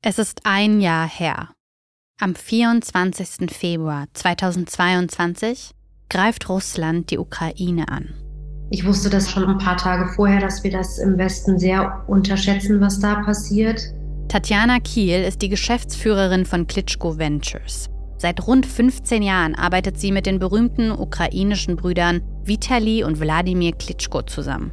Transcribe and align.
Es 0.00 0.20
ist 0.20 0.42
ein 0.44 0.80
Jahr 0.80 1.08
her. 1.08 1.48
Am 2.20 2.36
24. 2.36 3.50
Februar 3.50 4.06
2022 4.14 5.72
greift 6.08 6.48
Russland 6.48 7.10
die 7.10 7.18
Ukraine 7.18 7.88
an. 7.88 8.14
Ich 8.70 8.86
wusste 8.86 9.10
das 9.10 9.28
schon 9.28 9.44
ein 9.44 9.58
paar 9.58 9.76
Tage 9.76 10.08
vorher, 10.14 10.38
dass 10.40 10.62
wir 10.62 10.70
das 10.70 10.98
im 10.98 11.18
Westen 11.18 11.58
sehr 11.58 12.04
unterschätzen, 12.06 12.80
was 12.80 13.00
da 13.00 13.22
passiert. 13.22 13.80
Tatjana 14.28 14.78
Kiel 14.78 15.24
ist 15.24 15.42
die 15.42 15.48
Geschäftsführerin 15.48 16.46
von 16.46 16.68
Klitschko 16.68 17.18
Ventures. 17.18 17.90
Seit 18.18 18.46
rund 18.46 18.66
15 18.66 19.20
Jahren 19.20 19.56
arbeitet 19.56 19.98
sie 19.98 20.12
mit 20.12 20.26
den 20.26 20.38
berühmten 20.38 20.92
ukrainischen 20.92 21.74
Brüdern 21.74 22.22
Vitali 22.44 23.02
und 23.02 23.18
Wladimir 23.18 23.72
Klitschko 23.72 24.22
zusammen. 24.22 24.70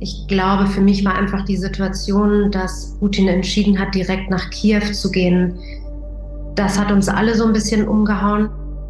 Ich 0.00 0.26
glaube, 0.28 0.66
für 0.66 0.80
mich 0.80 1.04
war 1.04 1.16
einfach 1.16 1.44
die 1.44 1.56
Situation, 1.56 2.52
dass 2.52 2.96
Putin 3.00 3.26
entschieden 3.26 3.78
hat, 3.78 3.94
direkt 3.94 4.30
nach 4.30 4.48
Kiew 4.50 4.92
zu 4.92 5.10
gehen. 5.10 5.58
Das 6.54 6.78
hat 6.78 6.92
uns 6.92 7.08
alle 7.08 7.34
so 7.34 7.44
ein 7.44 7.52
bisschen 7.52 7.88
umgehauen. 7.88 8.48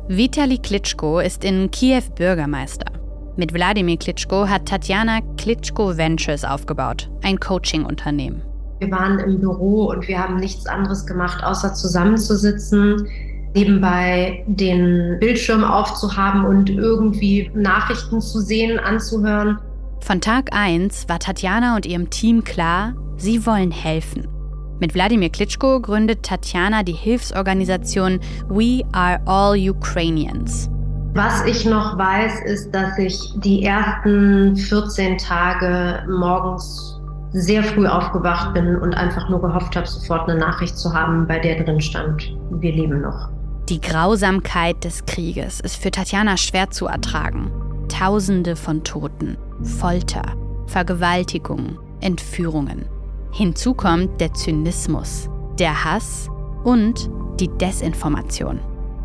Vitali 0.08 0.58
Klitschko 0.58 1.20
ist 1.20 1.44
in 1.44 1.70
Kiew 1.70 2.02
Bürgermeister. 2.14 2.92
Mit 3.36 3.54
Wladimir 3.54 3.96
Klitschko 3.96 4.48
hat 4.48 4.66
Tatjana 4.66 5.20
Klitschko 5.38 5.96
Ventures 5.96 6.44
aufgebaut, 6.44 7.08
ein 7.22 7.38
Coaching-Unternehmen. 7.38 8.42
Wir 8.80 8.90
waren 8.90 9.18
im 9.18 9.40
Büro 9.40 9.86
und 9.86 10.06
wir 10.08 10.18
haben 10.18 10.36
nichts 10.36 10.66
anderes 10.66 11.06
gemacht, 11.06 11.42
außer 11.42 11.72
zusammenzusitzen, 11.72 13.08
nebenbei 13.54 14.44
den 14.46 15.18
Bildschirm 15.20 15.64
aufzuhaben 15.64 16.44
und 16.44 16.68
irgendwie 16.68 17.50
Nachrichten 17.54 18.20
zu 18.20 18.40
sehen, 18.40 18.78
anzuhören. 18.78 19.58
Von 20.00 20.20
Tag 20.20 20.54
1 20.54 21.08
war 21.08 21.18
Tatjana 21.18 21.76
und 21.76 21.84
ihrem 21.84 22.08
Team 22.10 22.44
klar, 22.44 22.94
sie 23.16 23.44
wollen 23.44 23.70
helfen. 23.70 24.26
Mit 24.80 24.94
Wladimir 24.94 25.28
Klitschko 25.28 25.80
gründet 25.80 26.22
Tatjana 26.22 26.82
die 26.82 26.92
Hilfsorganisation 26.92 28.20
We 28.48 28.82
Are 28.92 29.20
All 29.26 29.58
Ukrainians. 29.58 30.70
Was 31.14 31.44
ich 31.46 31.64
noch 31.66 31.98
weiß, 31.98 32.42
ist, 32.44 32.72
dass 32.72 32.96
ich 32.96 33.18
die 33.38 33.64
ersten 33.64 34.56
14 34.56 35.18
Tage 35.18 36.04
morgens 36.08 37.00
sehr 37.32 37.64
früh 37.64 37.86
aufgewacht 37.86 38.54
bin 38.54 38.76
und 38.76 38.94
einfach 38.94 39.28
nur 39.28 39.40
gehofft 39.40 39.74
habe, 39.76 39.86
sofort 39.86 40.28
eine 40.28 40.38
Nachricht 40.38 40.78
zu 40.78 40.94
haben, 40.94 41.26
bei 41.26 41.38
der 41.38 41.62
drin 41.62 41.80
stand, 41.80 42.36
wir 42.50 42.72
leben 42.72 43.00
noch. 43.00 43.30
Die 43.68 43.80
Grausamkeit 43.80 44.84
des 44.84 45.04
Krieges 45.04 45.60
ist 45.60 45.76
für 45.76 45.90
Tatjana 45.90 46.36
schwer 46.36 46.70
zu 46.70 46.86
ertragen. 46.86 47.50
Tausende 47.88 48.56
von 48.56 48.84
Toten, 48.84 49.36
Folter, 49.62 50.22
Vergewaltigungen, 50.66 51.78
Entführungen. 52.00 52.84
Hinzu 53.32 53.74
kommt 53.74 54.20
der 54.20 54.32
Zynismus, 54.32 55.28
der 55.58 55.84
Hass 55.84 56.28
und 56.64 57.10
die 57.40 57.48
Desinformation. 57.48 58.60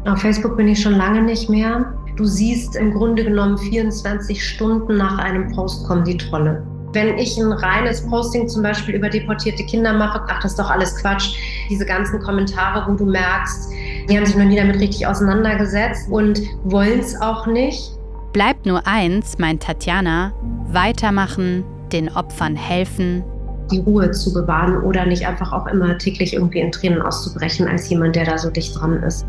Auf 0.06 0.20
Facebook 0.20 0.58
bin 0.58 0.68
ich 0.68 0.82
schon 0.82 0.96
lange 0.96 1.22
nicht 1.22 1.50
mehr. 1.50 1.94
Du 2.16 2.26
siehst 2.26 2.76
im 2.76 2.94
Grunde 2.94 3.24
genommen 3.24 3.58
24 3.58 4.48
Stunden 4.48 4.98
nach 4.98 5.18
einem 5.18 5.52
Post 5.54 5.88
kommen 5.88 6.04
die 6.04 6.18
Trolle. 6.18 6.64
Wenn 6.92 7.18
ich 7.18 7.38
ein 7.40 7.52
reines 7.52 8.08
Posting 8.08 8.48
zum 8.48 8.62
Beispiel 8.62 8.96
über 8.96 9.10
deportierte 9.10 9.66
Kinder 9.66 9.94
mache, 9.94 10.22
ach, 10.28 10.42
das 10.44 10.52
ist 10.52 10.60
doch 10.60 10.70
alles 10.70 10.96
Quatsch. 10.98 11.36
Diese 11.70 11.86
ganzen 11.86 12.20
Kommentare, 12.20 12.92
wo 12.92 12.96
du 12.96 13.06
merkst, 13.06 13.72
die 14.08 14.16
haben 14.16 14.28
sich 14.28 14.36
noch 14.36 14.46
nie 14.46 14.58
damit 14.58 14.80
richtig 14.80 15.08
auseinandergesetzt 15.08 16.08
und 16.12 16.40
wollen 16.66 17.00
es 17.00 17.20
auch 17.20 17.48
nicht. 17.48 17.98
Bleibt 18.34 18.66
nur 18.66 18.88
eins, 18.88 19.38
meint 19.38 19.62
Tatjana, 19.62 20.34
weitermachen, 20.66 21.64
den 21.92 22.10
Opfern 22.10 22.56
helfen. 22.56 23.24
Die 23.72 23.78
Ruhe 23.78 24.10
zu 24.10 24.34
bewahren 24.34 24.82
oder 24.82 25.06
nicht 25.06 25.28
einfach 25.28 25.54
auch 25.54 25.68
immer 25.68 26.00
täglich 26.00 26.34
irgendwie 26.34 26.60
in 26.60 26.72
Tränen 26.72 27.04
auszubrechen 27.04 27.68
als 27.68 27.88
jemand, 27.90 28.16
der 28.16 28.26
da 28.26 28.40
so 28.40 28.50
dicht 28.50 28.76
dran 28.76 29.04
ist. 29.04 29.28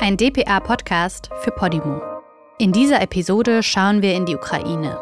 Ein 0.00 0.16
DPA-Podcast 0.16 1.30
für 1.42 1.52
Podimo. 1.52 2.02
In 2.58 2.72
dieser 2.72 3.00
Episode 3.00 3.62
schauen 3.62 4.02
wir 4.02 4.14
in 4.14 4.26
die 4.26 4.34
Ukraine. 4.34 4.98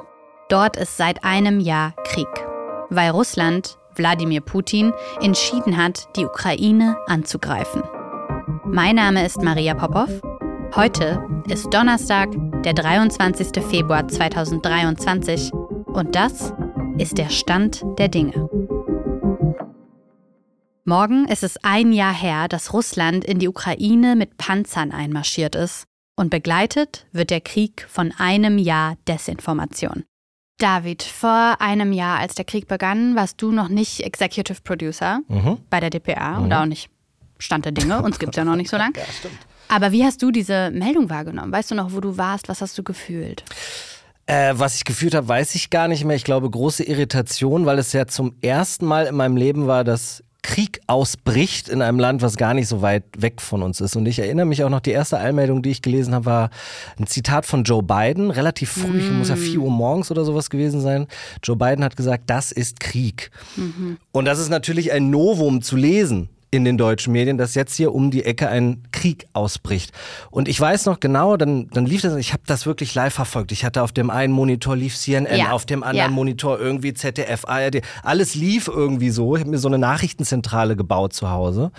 Dort 0.50 0.76
ist 0.76 0.98
seit 0.98 1.24
einem 1.24 1.58
Jahr 1.58 1.94
Krieg, 2.04 2.28
weil 2.90 3.10
Russland, 3.10 3.78
Wladimir 3.94 4.42
Putin, 4.42 4.92
entschieden 5.22 5.78
hat, 5.78 6.06
die 6.16 6.26
Ukraine 6.26 6.98
anzugreifen. 7.06 7.82
Mein 8.74 8.96
Name 8.96 9.26
ist 9.26 9.42
Maria 9.42 9.74
Popov. 9.74 10.08
Heute 10.74 11.22
ist 11.46 11.68
Donnerstag, 11.74 12.30
der 12.64 12.72
23. 12.72 13.62
Februar 13.62 14.08
2023 14.08 15.52
und 15.52 16.14
das 16.16 16.54
ist 16.96 17.18
der 17.18 17.28
Stand 17.28 17.84
der 17.98 18.08
Dinge. 18.08 18.48
Morgen 20.86 21.28
ist 21.28 21.42
es 21.42 21.62
ein 21.62 21.92
Jahr 21.92 22.14
her, 22.14 22.48
dass 22.48 22.72
Russland 22.72 23.26
in 23.26 23.38
die 23.38 23.48
Ukraine 23.48 24.16
mit 24.16 24.38
Panzern 24.38 24.90
einmarschiert 24.90 25.54
ist 25.54 25.84
und 26.16 26.30
begleitet 26.30 27.06
wird 27.12 27.28
der 27.28 27.42
Krieg 27.42 27.86
von 27.90 28.10
einem 28.16 28.56
Jahr 28.56 28.96
Desinformation. 29.06 30.04
David, 30.56 31.02
vor 31.02 31.56
einem 31.60 31.92
Jahr, 31.92 32.20
als 32.20 32.36
der 32.36 32.44
Krieg 32.44 32.68
begann, 32.68 33.16
warst 33.16 33.42
du 33.42 33.52
noch 33.52 33.68
nicht 33.68 34.00
Executive 34.00 34.62
Producer 34.62 35.20
mhm. 35.28 35.58
bei 35.68 35.80
der 35.80 35.90
DPA 35.90 36.38
mhm. 36.38 36.44
und 36.44 36.52
auch 36.54 36.66
nicht 36.66 36.88
Stand 37.42 37.64
der 37.64 37.72
Dinge. 37.72 38.02
Uns 38.02 38.18
gibt 38.18 38.34
es 38.34 38.36
ja 38.36 38.44
noch 38.44 38.56
nicht 38.56 38.70
so 38.70 38.76
lange. 38.76 38.94
ja, 38.96 39.04
stimmt. 39.18 39.38
Aber 39.68 39.90
wie 39.92 40.04
hast 40.04 40.22
du 40.22 40.30
diese 40.30 40.70
Meldung 40.70 41.10
wahrgenommen? 41.10 41.50
Weißt 41.50 41.70
du 41.70 41.74
noch, 41.74 41.92
wo 41.92 42.00
du 42.00 42.16
warst? 42.16 42.48
Was 42.48 42.60
hast 42.60 42.76
du 42.78 42.82
gefühlt? 42.82 43.42
Äh, 44.26 44.54
was 44.56 44.76
ich 44.76 44.84
gefühlt 44.84 45.14
habe, 45.14 45.26
weiß 45.26 45.54
ich 45.54 45.70
gar 45.70 45.88
nicht 45.88 46.04
mehr. 46.04 46.14
Ich 46.14 46.24
glaube, 46.24 46.48
große 46.48 46.84
Irritation, 46.84 47.66
weil 47.66 47.78
es 47.78 47.92
ja 47.92 48.06
zum 48.06 48.34
ersten 48.42 48.86
Mal 48.86 49.06
in 49.06 49.16
meinem 49.16 49.36
Leben 49.36 49.66
war, 49.66 49.82
dass 49.82 50.22
Krieg 50.42 50.80
ausbricht 50.88 51.68
in 51.68 51.82
einem 51.82 51.98
Land, 51.98 52.20
was 52.20 52.36
gar 52.36 52.52
nicht 52.52 52.68
so 52.68 52.82
weit 52.82 53.04
weg 53.16 53.40
von 53.40 53.62
uns 53.62 53.80
ist. 53.80 53.96
Und 53.96 54.06
ich 54.06 54.18
erinnere 54.18 54.44
mich 54.44 54.62
auch 54.64 54.68
noch, 54.68 54.80
die 54.80 54.90
erste 54.90 55.18
Allmeldung, 55.18 55.62
die 55.62 55.70
ich 55.70 55.82
gelesen 55.82 56.14
habe, 56.14 56.26
war 56.26 56.50
ein 56.98 57.06
Zitat 57.06 57.46
von 57.46 57.62
Joe 57.64 57.82
Biden, 57.82 58.30
relativ 58.30 58.72
früh, 58.72 59.00
mm. 59.00 59.18
muss 59.18 59.28
ja 59.28 59.36
4 59.36 59.60
Uhr 59.60 59.70
morgens 59.70 60.10
oder 60.10 60.24
sowas 60.24 60.50
gewesen 60.50 60.80
sein. 60.80 61.06
Joe 61.42 61.56
Biden 61.56 61.84
hat 61.84 61.96
gesagt, 61.96 62.24
das 62.26 62.52
ist 62.52 62.80
Krieg. 62.80 63.30
Mhm. 63.56 63.98
Und 64.10 64.24
das 64.24 64.38
ist 64.40 64.48
natürlich 64.48 64.92
ein 64.92 65.10
Novum 65.10 65.62
zu 65.62 65.76
lesen 65.76 66.28
in 66.52 66.64
den 66.66 66.76
deutschen 66.76 67.12
Medien, 67.14 67.38
dass 67.38 67.54
jetzt 67.54 67.74
hier 67.74 67.94
um 67.94 68.10
die 68.10 68.24
Ecke 68.24 68.46
ein 68.48 68.82
Krieg 68.92 69.26
ausbricht. 69.32 69.90
Und 70.30 70.48
ich 70.48 70.60
weiß 70.60 70.84
noch 70.84 71.00
genau, 71.00 71.38
dann, 71.38 71.68
dann 71.70 71.86
lief 71.86 72.02
das, 72.02 72.14
ich 72.16 72.34
habe 72.34 72.42
das 72.46 72.66
wirklich 72.66 72.94
live 72.94 73.14
verfolgt. 73.14 73.52
Ich 73.52 73.64
hatte 73.64 73.82
auf 73.82 73.90
dem 73.90 74.10
einen 74.10 74.34
Monitor 74.34 74.76
lief 74.76 74.94
CNN, 74.94 75.38
ja. 75.38 75.52
auf 75.52 75.64
dem 75.64 75.82
anderen 75.82 76.10
ja. 76.10 76.14
Monitor 76.14 76.60
irgendwie 76.60 76.92
ZDF, 76.92 77.46
ARD. 77.46 77.80
Alles 78.02 78.34
lief 78.34 78.68
irgendwie 78.68 79.08
so. 79.08 79.34
Ich 79.34 79.40
habe 79.40 79.50
mir 79.50 79.58
so 79.58 79.68
eine 79.68 79.78
Nachrichtenzentrale 79.78 80.76
gebaut 80.76 81.14
zu 81.14 81.30
Hause 81.30 81.72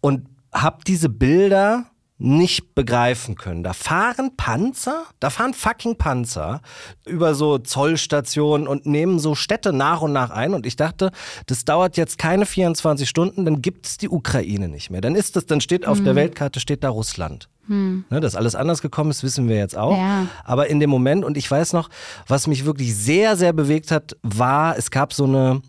und 0.00 0.28
habe 0.52 0.78
diese 0.86 1.08
Bilder 1.08 1.86
nicht 2.22 2.74
begreifen 2.74 3.34
können. 3.34 3.64
Da 3.64 3.72
fahren 3.72 4.36
Panzer, 4.36 5.04
da 5.20 5.30
fahren 5.30 5.54
fucking 5.54 5.96
Panzer 5.96 6.62
über 7.04 7.34
so 7.34 7.58
Zollstationen 7.58 8.68
und 8.68 8.86
nehmen 8.86 9.18
so 9.18 9.34
Städte 9.34 9.72
nach 9.72 10.02
und 10.02 10.12
nach 10.12 10.30
ein. 10.30 10.54
Und 10.54 10.64
ich 10.64 10.76
dachte, 10.76 11.10
das 11.46 11.64
dauert 11.64 11.96
jetzt 11.96 12.18
keine 12.18 12.46
24 12.46 13.08
Stunden, 13.08 13.44
dann 13.44 13.60
gibt 13.60 13.86
es 13.86 13.98
die 13.98 14.08
Ukraine 14.08 14.68
nicht 14.68 14.90
mehr. 14.90 15.00
Dann 15.00 15.16
ist 15.16 15.36
das, 15.36 15.46
dann 15.46 15.60
steht 15.60 15.86
auf 15.86 15.98
hm. 15.98 16.04
der 16.04 16.14
Weltkarte 16.14 16.60
steht 16.60 16.84
da 16.84 16.90
Russland. 16.90 17.48
Hm. 17.66 18.04
Ne, 18.10 18.20
dass 18.20 18.34
alles 18.34 18.54
anders 18.54 18.82
gekommen 18.82 19.10
ist, 19.10 19.22
wissen 19.22 19.48
wir 19.48 19.56
jetzt 19.56 19.76
auch. 19.76 19.96
Ja. 19.96 20.26
Aber 20.44 20.68
in 20.68 20.80
dem 20.80 20.90
Moment, 20.90 21.24
und 21.24 21.36
ich 21.36 21.48
weiß 21.48 21.72
noch, 21.72 21.90
was 22.26 22.46
mich 22.46 22.64
wirklich 22.64 22.94
sehr, 22.94 23.36
sehr 23.36 23.52
bewegt 23.52 23.90
hat, 23.90 24.16
war, 24.22 24.76
es 24.76 24.90
gab 24.90 25.12
so 25.12 25.24
eine, 25.24 25.62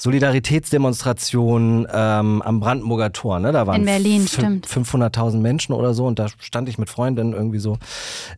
Solidaritätsdemonstration 0.00 1.86
ähm, 1.92 2.40
am 2.40 2.60
Brandenburger 2.60 3.12
Tor. 3.12 3.38
Ne? 3.38 3.52
Da 3.52 3.66
waren 3.66 3.80
in 3.80 3.84
Berlin, 3.84 4.26
stimmt. 4.26 4.66
500.000 4.66 5.38
Menschen 5.40 5.74
oder 5.74 5.92
so 5.92 6.06
und 6.06 6.18
da 6.18 6.28
stand 6.38 6.70
ich 6.70 6.78
mit 6.78 6.88
Freunden 6.88 7.34
irgendwie 7.34 7.58
so 7.58 7.76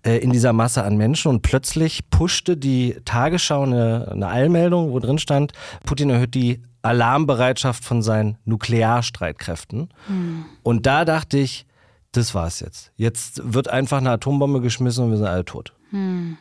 äh, 0.05 0.19
in 0.19 0.33
dieser 0.33 0.53
Masse 0.53 0.83
an 0.83 0.97
Menschen 0.97 1.29
und 1.29 1.43
plötzlich 1.43 2.11
pushte 2.11 2.57
die 2.57 2.97
Tagesschau 3.05 3.63
eine, 3.63 4.09
eine 4.11 4.27
Eilmeldung, 4.27 4.91
wo 4.91 4.99
drin 4.99 5.19
stand, 5.19 5.53
Putin 5.87 6.11
erhöht 6.11 6.35
die 6.35 6.63
Alarmbereitschaft 6.83 7.85
von 7.85 8.03
seinen 8.03 8.39
Nuklearstreitkräften. 8.45 9.91
Hm. 10.09 10.45
Und 10.65 10.87
da 10.87 11.05
dachte 11.05 11.39
ich, 11.39 11.67
das 12.11 12.35
war's 12.35 12.59
jetzt. 12.59 12.91
Jetzt 12.97 13.41
wird 13.55 13.69
einfach 13.69 13.99
eine 13.99 14.11
Atombombe 14.11 14.61
geschmissen 14.61 15.05
und 15.05 15.11
wir 15.13 15.19
sind 15.19 15.29
alle 15.29 15.45
tot. 15.45 15.75
Hm. 15.91 16.39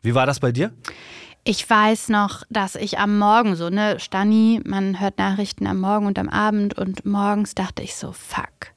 Wie 0.00 0.14
war 0.14 0.24
das 0.24 0.40
bei 0.40 0.50
dir? 0.50 0.72
Ich 1.44 1.68
weiß 1.68 2.08
noch, 2.08 2.44
dass 2.50 2.76
ich 2.76 2.98
am 2.98 3.18
Morgen 3.18 3.56
so, 3.56 3.68
ne, 3.68 3.98
Stani, 3.98 4.60
man 4.64 5.00
hört 5.00 5.18
Nachrichten 5.18 5.66
am 5.66 5.80
Morgen 5.80 6.06
und 6.06 6.18
am 6.18 6.28
Abend 6.28 6.78
und 6.78 7.04
morgens 7.04 7.54
dachte 7.54 7.82
ich 7.82 7.96
so, 7.96 8.12
fuck. 8.12 8.72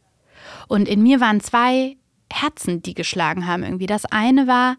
Und 0.67 0.87
in 0.87 1.03
mir 1.03 1.19
waren 1.19 1.41
zwei 1.41 1.97
Herzen, 2.31 2.81
die 2.81 2.95
geschlagen 2.95 3.45
haben 3.45 3.63
irgendwie. 3.63 3.85
Das 3.85 4.05
eine 4.05 4.47
war, 4.47 4.77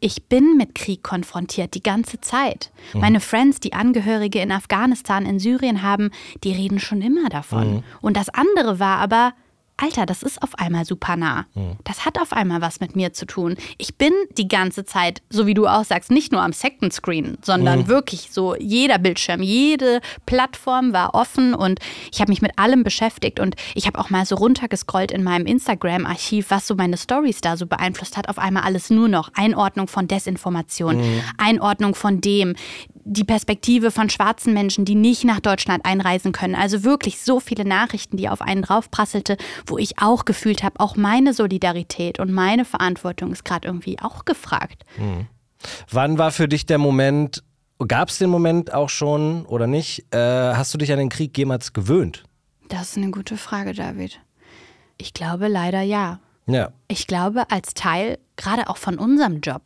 ich 0.00 0.28
bin 0.28 0.56
mit 0.56 0.74
Krieg 0.74 1.04
konfrontiert 1.04 1.74
die 1.74 1.82
ganze 1.82 2.20
Zeit. 2.20 2.72
Mhm. 2.94 3.00
Meine 3.00 3.20
Friends, 3.20 3.60
die 3.60 3.74
Angehörige 3.74 4.40
in 4.40 4.50
Afghanistan, 4.50 5.24
in 5.24 5.38
Syrien 5.38 5.82
haben, 5.82 6.10
die 6.42 6.52
reden 6.52 6.80
schon 6.80 7.00
immer 7.00 7.28
davon. 7.28 7.74
Mhm. 7.74 7.82
Und 8.00 8.16
das 8.16 8.28
andere 8.28 8.80
war 8.80 8.98
aber, 8.98 9.34
Alter, 9.82 10.04
das 10.04 10.22
ist 10.22 10.42
auf 10.42 10.58
einmal 10.58 10.84
super 10.84 11.16
nah. 11.16 11.46
Mhm. 11.54 11.76
Das 11.84 12.04
hat 12.04 12.20
auf 12.20 12.32
einmal 12.32 12.60
was 12.60 12.80
mit 12.80 12.96
mir 12.96 13.14
zu 13.14 13.24
tun. 13.24 13.56
Ich 13.78 13.96
bin 13.96 14.12
die 14.36 14.46
ganze 14.46 14.84
Zeit, 14.84 15.22
so 15.30 15.46
wie 15.46 15.54
du 15.54 15.66
auch 15.66 15.84
sagst, 15.84 16.10
nicht 16.10 16.32
nur 16.32 16.42
am 16.42 16.52
Second 16.52 16.92
Screen, 16.92 17.38
sondern 17.42 17.80
mhm. 17.80 17.88
wirklich 17.88 18.28
so 18.30 18.54
jeder 18.56 18.98
Bildschirm, 18.98 19.42
jede 19.42 20.00
Plattform 20.26 20.92
war 20.92 21.14
offen 21.14 21.54
und 21.54 21.80
ich 22.12 22.20
habe 22.20 22.30
mich 22.30 22.42
mit 22.42 22.58
allem 22.58 22.82
beschäftigt 22.82 23.40
und 23.40 23.56
ich 23.74 23.86
habe 23.86 23.98
auch 23.98 24.10
mal 24.10 24.26
so 24.26 24.34
runtergescrollt 24.36 25.12
in 25.12 25.24
meinem 25.24 25.46
Instagram-Archiv, 25.46 26.50
was 26.50 26.66
so 26.66 26.74
meine 26.74 26.98
Stories 26.98 27.40
da 27.40 27.56
so 27.56 27.66
beeinflusst 27.66 28.18
hat. 28.18 28.28
Auf 28.28 28.38
einmal 28.38 28.64
alles 28.64 28.90
nur 28.90 29.08
noch 29.08 29.30
Einordnung 29.34 29.88
von 29.88 30.08
Desinformation, 30.08 30.98
mhm. 30.98 31.22
Einordnung 31.38 31.94
von 31.94 32.20
dem, 32.20 32.54
die 33.04 33.24
Perspektive 33.24 33.90
von 33.90 34.10
schwarzen 34.10 34.54
Menschen, 34.54 34.84
die 34.84 34.94
nicht 34.94 35.24
nach 35.24 35.40
Deutschland 35.40 35.84
einreisen 35.84 36.32
können. 36.32 36.54
Also 36.54 36.84
wirklich 36.84 37.20
so 37.20 37.40
viele 37.40 37.64
Nachrichten, 37.64 38.16
die 38.16 38.28
auf 38.28 38.42
einen 38.42 38.62
draufprasselte, 38.62 39.36
wo 39.66 39.78
ich 39.78 39.98
auch 39.98 40.24
gefühlt 40.24 40.62
habe, 40.62 40.80
auch 40.80 40.96
meine 40.96 41.34
Solidarität 41.34 42.18
und 42.20 42.32
meine 42.32 42.64
Verantwortung 42.64 43.32
ist 43.32 43.44
gerade 43.44 43.66
irgendwie 43.66 43.98
auch 44.00 44.24
gefragt. 44.24 44.84
Mhm. 44.98 45.26
Wann 45.90 46.18
war 46.18 46.30
für 46.30 46.48
dich 46.48 46.66
der 46.66 46.78
Moment, 46.78 47.42
gab 47.86 48.08
es 48.08 48.18
den 48.18 48.30
Moment 48.30 48.72
auch 48.72 48.88
schon 48.88 49.44
oder 49.46 49.66
nicht? 49.66 50.06
Äh, 50.14 50.18
hast 50.18 50.72
du 50.74 50.78
dich 50.78 50.92
an 50.92 50.98
den 50.98 51.08
Krieg 51.08 51.36
jemals 51.36 51.72
gewöhnt? 51.72 52.24
Das 52.68 52.90
ist 52.90 52.96
eine 52.96 53.10
gute 53.10 53.36
Frage, 53.36 53.72
David. 53.72 54.20
Ich 54.98 55.12
glaube 55.14 55.48
leider 55.48 55.80
ja. 55.80 56.20
Ja. 56.46 56.72
Ich 56.88 57.06
glaube 57.06 57.50
als 57.50 57.74
Teil 57.74 58.18
gerade 58.36 58.68
auch 58.68 58.76
von 58.76 58.98
unserem 58.98 59.40
Job. 59.40 59.62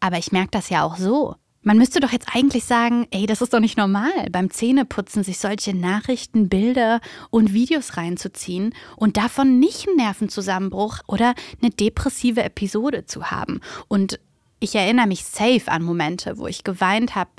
Aber 0.00 0.18
ich 0.18 0.32
merke 0.32 0.50
das 0.52 0.68
ja 0.68 0.84
auch 0.84 0.96
so. 0.96 1.36
Man 1.66 1.78
müsste 1.78 1.98
doch 1.98 2.12
jetzt 2.12 2.28
eigentlich 2.32 2.62
sagen, 2.62 3.08
ey, 3.10 3.26
das 3.26 3.42
ist 3.42 3.52
doch 3.52 3.58
nicht 3.58 3.76
normal, 3.76 4.12
beim 4.30 4.50
Zähneputzen 4.50 5.24
sich 5.24 5.38
solche 5.38 5.74
Nachrichten, 5.74 6.48
Bilder 6.48 7.00
und 7.30 7.54
Videos 7.54 7.96
reinzuziehen 7.96 8.72
und 8.94 9.16
davon 9.16 9.58
nicht 9.58 9.88
einen 9.88 9.96
Nervenzusammenbruch 9.96 11.00
oder 11.08 11.34
eine 11.60 11.70
depressive 11.72 12.44
Episode 12.44 13.06
zu 13.06 13.32
haben. 13.32 13.60
Und 13.88 14.20
ich 14.60 14.76
erinnere 14.76 15.08
mich 15.08 15.24
safe 15.24 15.64
an 15.66 15.82
Momente, 15.82 16.38
wo 16.38 16.46
ich 16.46 16.62
geweint 16.62 17.16
habe, 17.16 17.30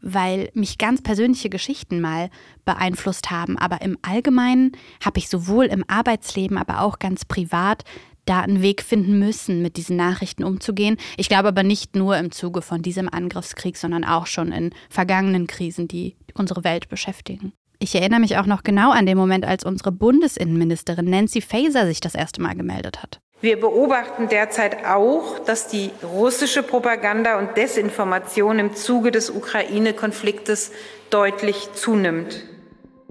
weil 0.00 0.48
mich 0.54 0.78
ganz 0.78 1.02
persönliche 1.02 1.50
Geschichten 1.50 2.00
mal 2.00 2.30
beeinflusst 2.64 3.30
haben. 3.30 3.58
Aber 3.58 3.82
im 3.82 3.98
Allgemeinen 4.00 4.72
habe 5.04 5.18
ich 5.18 5.28
sowohl 5.28 5.66
im 5.66 5.84
Arbeitsleben, 5.88 6.56
aber 6.56 6.80
auch 6.80 6.98
ganz 6.98 7.26
privat 7.26 7.84
da 8.24 8.40
einen 8.40 8.62
Weg 8.62 8.82
finden 8.82 9.18
müssen, 9.18 9.62
mit 9.62 9.76
diesen 9.76 9.96
Nachrichten 9.96 10.44
umzugehen. 10.44 10.96
Ich 11.16 11.28
glaube 11.28 11.48
aber 11.48 11.62
nicht 11.62 11.96
nur 11.96 12.16
im 12.16 12.30
Zuge 12.32 12.62
von 12.62 12.82
diesem 12.82 13.08
Angriffskrieg, 13.08 13.76
sondern 13.76 14.04
auch 14.04 14.26
schon 14.26 14.52
in 14.52 14.70
vergangenen 14.88 15.46
Krisen, 15.46 15.88
die 15.88 16.16
unsere 16.34 16.64
Welt 16.64 16.88
beschäftigen. 16.88 17.52
Ich 17.78 17.94
erinnere 17.94 18.20
mich 18.20 18.38
auch 18.38 18.46
noch 18.46 18.62
genau 18.62 18.92
an 18.92 19.04
den 19.04 19.18
Moment, 19.18 19.44
als 19.44 19.64
unsere 19.64 19.92
Bundesinnenministerin 19.92 21.04
Nancy 21.04 21.40
Faeser 21.40 21.86
sich 21.86 22.00
das 22.00 22.14
erste 22.14 22.40
Mal 22.40 22.54
gemeldet 22.54 23.02
hat. 23.02 23.20
Wir 23.40 23.60
beobachten 23.60 24.28
derzeit 24.30 24.86
auch, 24.86 25.38
dass 25.40 25.68
die 25.68 25.90
russische 26.02 26.62
Propaganda 26.62 27.38
und 27.38 27.58
Desinformation 27.58 28.58
im 28.58 28.74
Zuge 28.74 29.10
des 29.10 29.28
Ukraine-Konfliktes 29.28 30.72
deutlich 31.10 31.68
zunimmt. 31.74 32.42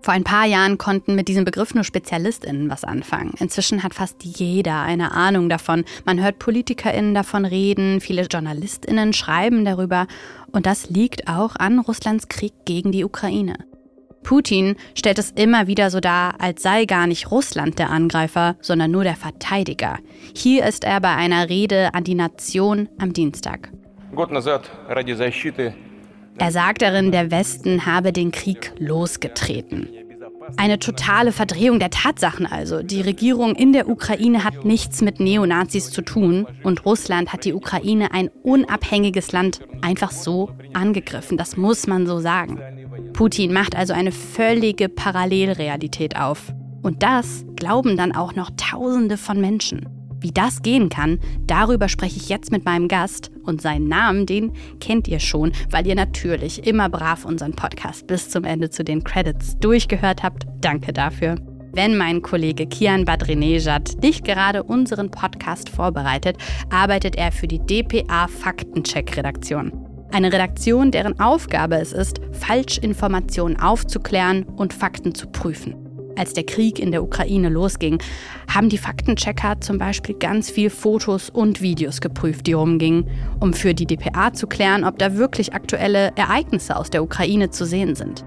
Vor 0.04 0.14
ein 0.14 0.26
paar 0.26 0.46
Jahren 0.46 0.78
konnten 0.78 1.16
mit 1.16 1.30
diesem 1.30 1.46
Begriff 1.46 1.74
nur 1.74 1.86
SpezialistInnen 1.86 2.70
was 2.70 2.84
anfangen. 2.84 3.34
Inzwischen 3.40 3.84
hat 3.84 3.94
fast 3.94 4.22
jeder 4.26 4.82
eine 4.82 5.14
Ahnung 5.14 5.48
davon. 5.48 5.86
Man 6.04 6.22
hört 6.22 6.40
PolitikerInnen 6.40 7.14
davon 7.14 7.46
reden, 7.46 8.02
viele 8.02 8.24
JournalistInnen 8.24 9.14
schreiben 9.14 9.64
darüber. 9.64 10.08
Und 10.52 10.66
das 10.66 10.90
liegt 10.90 11.30
auch 11.30 11.56
an 11.56 11.80
Russlands 11.80 12.28
Krieg 12.28 12.52
gegen 12.66 12.92
die 12.92 13.06
Ukraine. 13.06 13.56
Putin 14.24 14.76
stellt 14.94 15.20
es 15.20 15.32
immer 15.32 15.68
wieder 15.68 15.90
so 15.90 16.02
dar, 16.02 16.36
als 16.42 16.62
sei 16.62 16.84
gar 16.84 17.08
nicht 17.08 17.32
Russland 17.32 17.80
der 17.80 17.90
Angreifer, 17.90 18.58
sondern 18.60 18.92
nur 18.92 19.06
der 19.06 19.16
Verteidiger. 19.16 20.00
Hier 20.36 20.66
ist 20.66 20.84
er 20.84 21.00
bei 21.00 21.16
einer 21.16 21.48
Rede 21.48 21.94
an 21.94 22.04
die 22.04 22.16
Nation 22.16 22.90
am 23.00 23.14
Dienstag. 23.14 23.72
Er 26.38 26.51
sagt 26.51 26.81
darin, 26.81 27.12
der 27.12 27.31
Westen 27.31 27.85
habe 27.85 28.12
den 28.12 28.31
Krieg 28.31 28.74
losgetreten. 28.80 29.89
Eine 30.57 30.77
totale 30.77 31.31
Verdrehung 31.31 31.80
der 31.80 31.89
Tatsachen 31.89 32.45
also. 32.45 32.83
Die 32.83 33.01
Regierung 33.01 33.56
in 33.56 33.74
der 33.74 33.89
Ukraine 33.89 34.44
hat 34.44 34.65
nichts 34.65 35.01
mit 35.01 35.19
Neonazis 35.19 35.89
zu 35.89 36.01
tun 36.01 36.47
und 36.63 36.85
Russland 36.85 37.33
hat 37.33 37.45
die 37.45 37.53
Ukraine, 37.53 38.12
ein 38.12 38.30
unabhängiges 38.44 39.31
Land, 39.31 39.62
einfach 39.81 40.12
so 40.12 40.51
angegriffen. 40.74 41.38
Das 41.38 41.57
muss 41.57 41.88
man 41.88 42.06
so 42.06 42.19
sagen. 42.19 42.59
Putin 43.13 43.53
macht 43.53 43.75
also 43.75 43.94
eine 43.94 44.12
völlige 44.12 44.89
Parallelrealität 44.89 46.18
auf. 46.18 46.53
Und 46.81 47.01
das 47.03 47.45
glauben 47.56 47.95
dann 47.95 48.13
auch 48.13 48.35
noch 48.35 48.51
Tausende 48.57 49.18
von 49.18 49.39
Menschen. 49.39 49.88
Wie 50.24 50.31
das 50.31 50.62
gehen 50.62 50.88
kann, 50.88 51.20
darüber 51.48 51.90
spreche 51.90 52.16
ich 52.16 52.30
jetzt 52.30 52.50
mit 52.50 52.64
meinem 52.64 52.88
Gast 52.88 53.30
und 53.44 53.62
seinen 53.62 53.90
Namen, 53.90 54.25
den 54.25 54.54
kennt 54.80 55.10
ihr 55.10 55.20
schon, 55.20 55.52
weil 55.70 55.86
ihr 55.86 55.96
natürlich 55.96 56.66
immer 56.66 56.88
brav 56.88 57.25
unseren 57.25 57.52
Podcast 57.52 58.08
bis 58.08 58.30
zum 58.30 58.46
Ende 58.46 58.70
zu 58.70 58.86
den 58.86 59.04
Credits 59.04 59.60
durchgehört 59.60 60.24
habt. 60.24 60.46
Danke 60.62 60.94
dafür. 60.94 61.36
Wenn 61.74 61.98
mein 61.98 62.22
Kollege 62.22 62.68
Kian 62.68 63.04
Badrinejad 63.04 64.02
nicht 64.02 64.24
gerade 64.24 64.64
unseren 64.64 65.12
Podcast 65.12 65.68
vorbereitet, 65.68 66.38
arbeitet 66.69 67.18
er 67.18 67.34
für 67.34 67.50
die 67.50 67.60
DPA 67.60 68.30
Faktencheck-Redaktion. 68.30 69.74
Eine 70.14 70.31
Redaktion, 70.31 70.92
deren 70.92 71.19
Aufgabe 71.19 71.76
es 71.76 71.92
ist, 71.92 72.22
Falschinformationen 72.31 73.60
aufzuklären 73.60 74.44
und 74.44 74.74
Fakten 74.74 75.14
zu 75.16 75.28
prüfen. 75.28 75.82
Als 76.15 76.33
der 76.33 76.45
Krieg 76.45 76.80
in 76.80 76.92
der 76.92 77.04
Ukraine 77.04 77.50
losging, 77.50 78.01
haben 78.54 78.69
die 78.69 78.77
Faktenchecker 78.77 79.60
zum 79.62 79.77
Beispiel 79.77 80.15
ganz 80.15 80.50
viel 80.50 80.69
Fotos 80.69 81.30
und 81.30 81.62
Videos 81.62 82.01
geprüft, 82.01 82.45
die 82.48 82.54
rumgingen, 82.54 83.10
um 83.39 83.54
für 83.54 83.74
die 83.74 83.88
DPA 83.88 84.33
zu 84.33 84.48
klären, 84.48 84.83
ob 84.83 85.00
da 85.00 85.15
wirklich 85.15 85.54
aktuelle 85.54 86.12
Ereignisse 86.15 86.75
aus 86.75 86.89
der 86.89 87.04
Ukraine 87.04 87.50
zu 87.50 87.65
sehen 87.65 87.95
sind. 87.95 88.24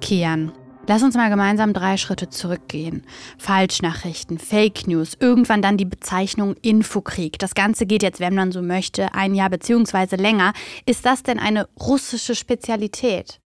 Kian, 0.00 0.52
lass 0.86 1.02
uns 1.02 1.14
mal 1.14 1.30
gemeinsam 1.30 1.72
drei 1.72 1.96
Schritte 1.96 2.28
zurückgehen. 2.28 3.06
Falschnachrichten, 3.38 4.38
Fake 4.38 4.86
News, 4.86 5.16
irgendwann 5.18 5.62
dann 5.62 5.78
die 5.78 5.86
Bezeichnung 5.86 6.56
Infokrieg. 6.60 7.38
Das 7.38 7.54
Ganze 7.54 7.86
geht 7.86 8.02
jetzt, 8.02 8.20
wenn 8.20 8.34
man 8.34 8.52
so 8.52 8.60
möchte, 8.60 9.14
ein 9.14 9.34
Jahr 9.34 9.48
bzw. 9.48 10.16
länger. 10.16 10.52
Ist 10.84 11.06
das 11.06 11.22
denn 11.22 11.38
eine 11.38 11.68
russische 11.80 12.34
Spezialität? 12.34 13.40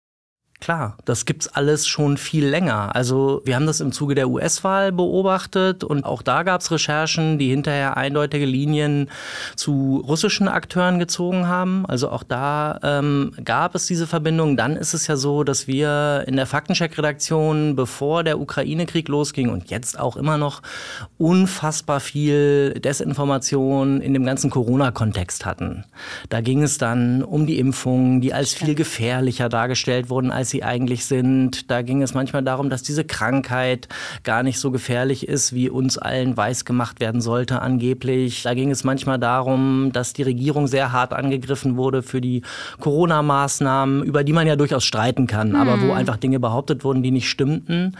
Klar, 0.60 0.96
das 1.04 1.24
gibt's 1.24 1.46
alles 1.46 1.86
schon 1.86 2.16
viel 2.16 2.44
länger. 2.44 2.94
Also 2.96 3.42
wir 3.44 3.54
haben 3.54 3.66
das 3.66 3.80
im 3.80 3.92
Zuge 3.92 4.16
der 4.16 4.28
US-Wahl 4.28 4.90
beobachtet 4.90 5.84
und 5.84 6.04
auch 6.04 6.20
da 6.20 6.42
gab's 6.42 6.72
Recherchen, 6.72 7.38
die 7.38 7.50
hinterher 7.50 7.96
eindeutige 7.96 8.44
Linien 8.44 9.08
zu 9.54 10.02
russischen 10.04 10.48
Akteuren 10.48 10.98
gezogen 10.98 11.46
haben. 11.46 11.86
Also 11.86 12.10
auch 12.10 12.24
da 12.24 12.80
ähm, 12.82 13.34
gab 13.44 13.76
es 13.76 13.86
diese 13.86 14.08
Verbindung. 14.08 14.56
Dann 14.56 14.74
ist 14.74 14.94
es 14.94 15.06
ja 15.06 15.16
so, 15.16 15.44
dass 15.44 15.68
wir 15.68 16.24
in 16.26 16.34
der 16.34 16.46
Faktencheck-Redaktion, 16.46 17.76
bevor 17.76 18.24
der 18.24 18.40
Ukraine-Krieg 18.40 19.06
losging 19.06 19.50
und 19.50 19.70
jetzt 19.70 19.96
auch 19.96 20.16
immer 20.16 20.38
noch 20.38 20.62
unfassbar 21.18 22.00
viel 22.00 22.74
Desinformation 22.80 24.00
in 24.00 24.12
dem 24.12 24.24
ganzen 24.24 24.50
Corona-Kontext 24.50 25.46
hatten. 25.46 25.84
Da 26.30 26.40
ging 26.40 26.64
es 26.64 26.78
dann 26.78 27.22
um 27.22 27.46
die 27.46 27.60
Impfungen, 27.60 28.20
die 28.20 28.34
als 28.34 28.54
viel 28.54 28.74
gefährlicher 28.74 29.48
dargestellt 29.48 30.10
wurden 30.10 30.32
als 30.32 30.47
als 30.48 30.52
sie 30.52 30.64
eigentlich 30.64 31.04
sind. 31.04 31.70
Da 31.70 31.82
ging 31.82 32.00
es 32.00 32.14
manchmal 32.14 32.42
darum, 32.42 32.70
dass 32.70 32.82
diese 32.82 33.04
Krankheit 33.04 33.86
gar 34.24 34.42
nicht 34.42 34.58
so 34.58 34.70
gefährlich 34.70 35.28
ist, 35.28 35.52
wie 35.52 35.68
uns 35.68 35.98
allen 35.98 36.34
weiß 36.34 36.64
gemacht 36.64 37.00
werden 37.00 37.20
sollte 37.20 37.60
angeblich. 37.60 38.44
Da 38.44 38.54
ging 38.54 38.70
es 38.70 38.82
manchmal 38.82 39.18
darum, 39.18 39.90
dass 39.92 40.14
die 40.14 40.22
Regierung 40.22 40.66
sehr 40.66 40.92
hart 40.92 41.12
angegriffen 41.12 41.76
wurde 41.76 42.02
für 42.02 42.22
die 42.22 42.40
Corona-Maßnahmen, 42.80 44.02
über 44.02 44.24
die 44.24 44.32
man 44.32 44.46
ja 44.46 44.56
durchaus 44.56 44.84
streiten 44.84 45.26
kann, 45.26 45.50
hm. 45.50 45.56
aber 45.56 45.82
wo 45.82 45.88
hm. 45.88 45.92
einfach 45.92 46.16
Dinge 46.16 46.40
behauptet 46.40 46.82
wurden, 46.82 47.02
die 47.02 47.10
nicht 47.10 47.28
stimmten. 47.28 47.94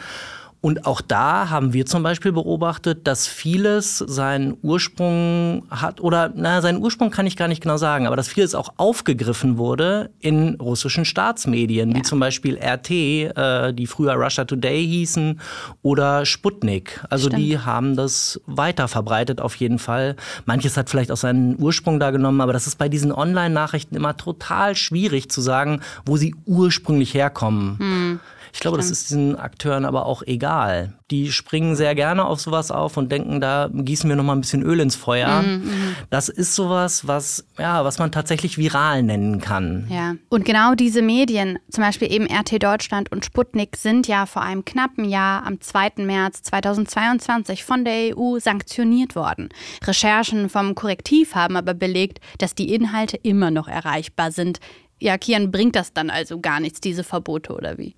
Und 0.61 0.87
auch 0.87 1.01
da 1.01 1.51
haben 1.51 1.73
wir 1.73 1.87
zum 1.87 2.03
Beispiel 2.03 2.33
beobachtet, 2.33 3.07
dass 3.07 3.29
vieles 3.29 3.99
seinen 3.99 4.57
Ursprung 4.63 5.67
hat, 5.71 6.01
oder 6.01 6.33
na, 6.35 6.61
seinen 6.61 6.83
Ursprung 6.83 7.11
kann 7.11 7.27
ich 7.27 7.37
gar 7.37 7.47
nicht 7.47 7.63
genau 7.63 7.77
sagen, 7.77 8.09
aber 8.09 8.17
dass 8.17 8.27
vieles 8.27 8.57
auch 8.57 8.73
aufgegriffen 8.77 9.57
wurde 9.57 10.11
in 10.19 10.57
russischen 10.57 11.05
Staatsmedien, 11.05 11.91
ja. 11.91 11.97
wie 11.97 12.03
zum 12.03 12.19
Beispiel 12.19 12.59
RT, 12.59 12.91
äh, 12.91 13.73
die 13.73 13.87
früher 13.87 14.15
Russia 14.15 14.45
Today 14.45 14.85
hießen, 14.85 15.41
oder 15.83 16.27
Sputnik. 16.27 17.05
Also 17.09 17.29
Stimmt. 17.29 17.43
die 17.43 17.59
haben 17.61 17.95
das 17.95 18.41
weiter 18.47 18.89
verbreitet 18.89 19.41
auf 19.41 19.55
jeden 19.55 19.79
Fall. 19.79 20.17
Manches 20.45 20.77
hat 20.77 20.91
vielleicht 20.91 21.13
auch 21.13 21.17
seinen 21.17 21.57
Ursprung 21.63 22.01
da 22.01 22.11
genommen, 22.11 22.41
aber 22.41 22.53
das 22.53 22.67
ist 22.67 22.79
bei 22.79 22.89
diesen 22.89 23.13
Online-Nachrichten 23.13 23.95
immer 23.95 24.17
total 24.17 24.75
schwierig 24.75 25.31
zu 25.31 25.41
sagen, 25.41 25.83
wo 26.05 26.17
sie 26.17 26.35
ursprünglich 26.47 27.15
herkommen. 27.15 27.79
Hm. 27.79 28.21
Ich 28.53 28.61
glaube, 28.61 28.77
das 28.77 28.91
ist 28.91 29.11
diesen 29.11 29.37
Akteuren 29.37 29.85
aber 29.85 30.07
auch 30.07 30.23
egal. 30.23 30.95
Die 31.11 31.33
springen 31.33 31.75
sehr 31.75 31.95
gerne 31.95 32.27
auf 32.27 32.41
sowas 32.41 32.71
auf 32.71 32.97
und 32.97 33.11
denken, 33.11 33.41
da 33.41 33.71
gießen 33.73 34.09
wir 34.09 34.17
noch 34.17 34.25
mal 34.25 34.35
ein 34.35 34.43
bisschen 34.43 34.63
Öl 34.63 34.81
ins 34.81 34.97
Feuer. 34.97 35.43
Mhm, 35.43 35.65
mhm, 35.65 35.97
das 36.11 36.29
ist 36.29 36.55
sowas, 36.55 37.07
was, 37.07 37.47
ja, 37.59 37.85
was 37.85 37.99
man 37.99 38.13
tatsächlich 38.13 38.59
viral 38.59 39.03
nennen 39.03 39.41
kann. 39.41 39.87
Ja. 39.91 40.17
Und 40.29 40.45
genau 40.45 40.75
diese 40.75 41.01
Medien, 41.01 41.59
zum 41.71 41.83
Beispiel 41.83 42.13
eben 42.13 42.27
RT 42.27 42.63
Deutschland 42.63 43.11
und 43.11 43.25
Sputnik, 43.25 43.77
sind 43.77 44.07
ja 44.07 44.27
vor 44.27 44.43
einem 44.43 44.65
knappen 44.65 45.05
Jahr 45.05 45.47
am 45.47 45.61
2. 45.61 45.93
März 45.99 46.43
2022 46.43 47.65
von 47.65 47.85
der 47.85 48.17
EU 48.17 48.39
sanktioniert 48.39 49.17
worden. 49.17 49.49
Recherchen 49.85 50.49
vom 50.49 50.75
Korrektiv 50.75 51.35
haben 51.35 51.57
aber 51.57 51.75
belegt, 51.75 52.21
dass 52.39 52.55
die 52.55 52.75
Inhalte 52.75 53.17
immer 53.17 53.51
noch 53.51 53.69
erreichbar 53.69 54.31
sind. 54.31 54.61
Ja, 55.01 55.17
Kian, 55.17 55.51
bringt 55.51 55.77
das 55.77 55.93
dann 55.93 56.11
also 56.11 56.41
gar 56.41 56.61
nichts, 56.61 56.81
diese 56.81 57.05
Verbote 57.05 57.55
oder 57.55 57.79
wie? 57.79 57.95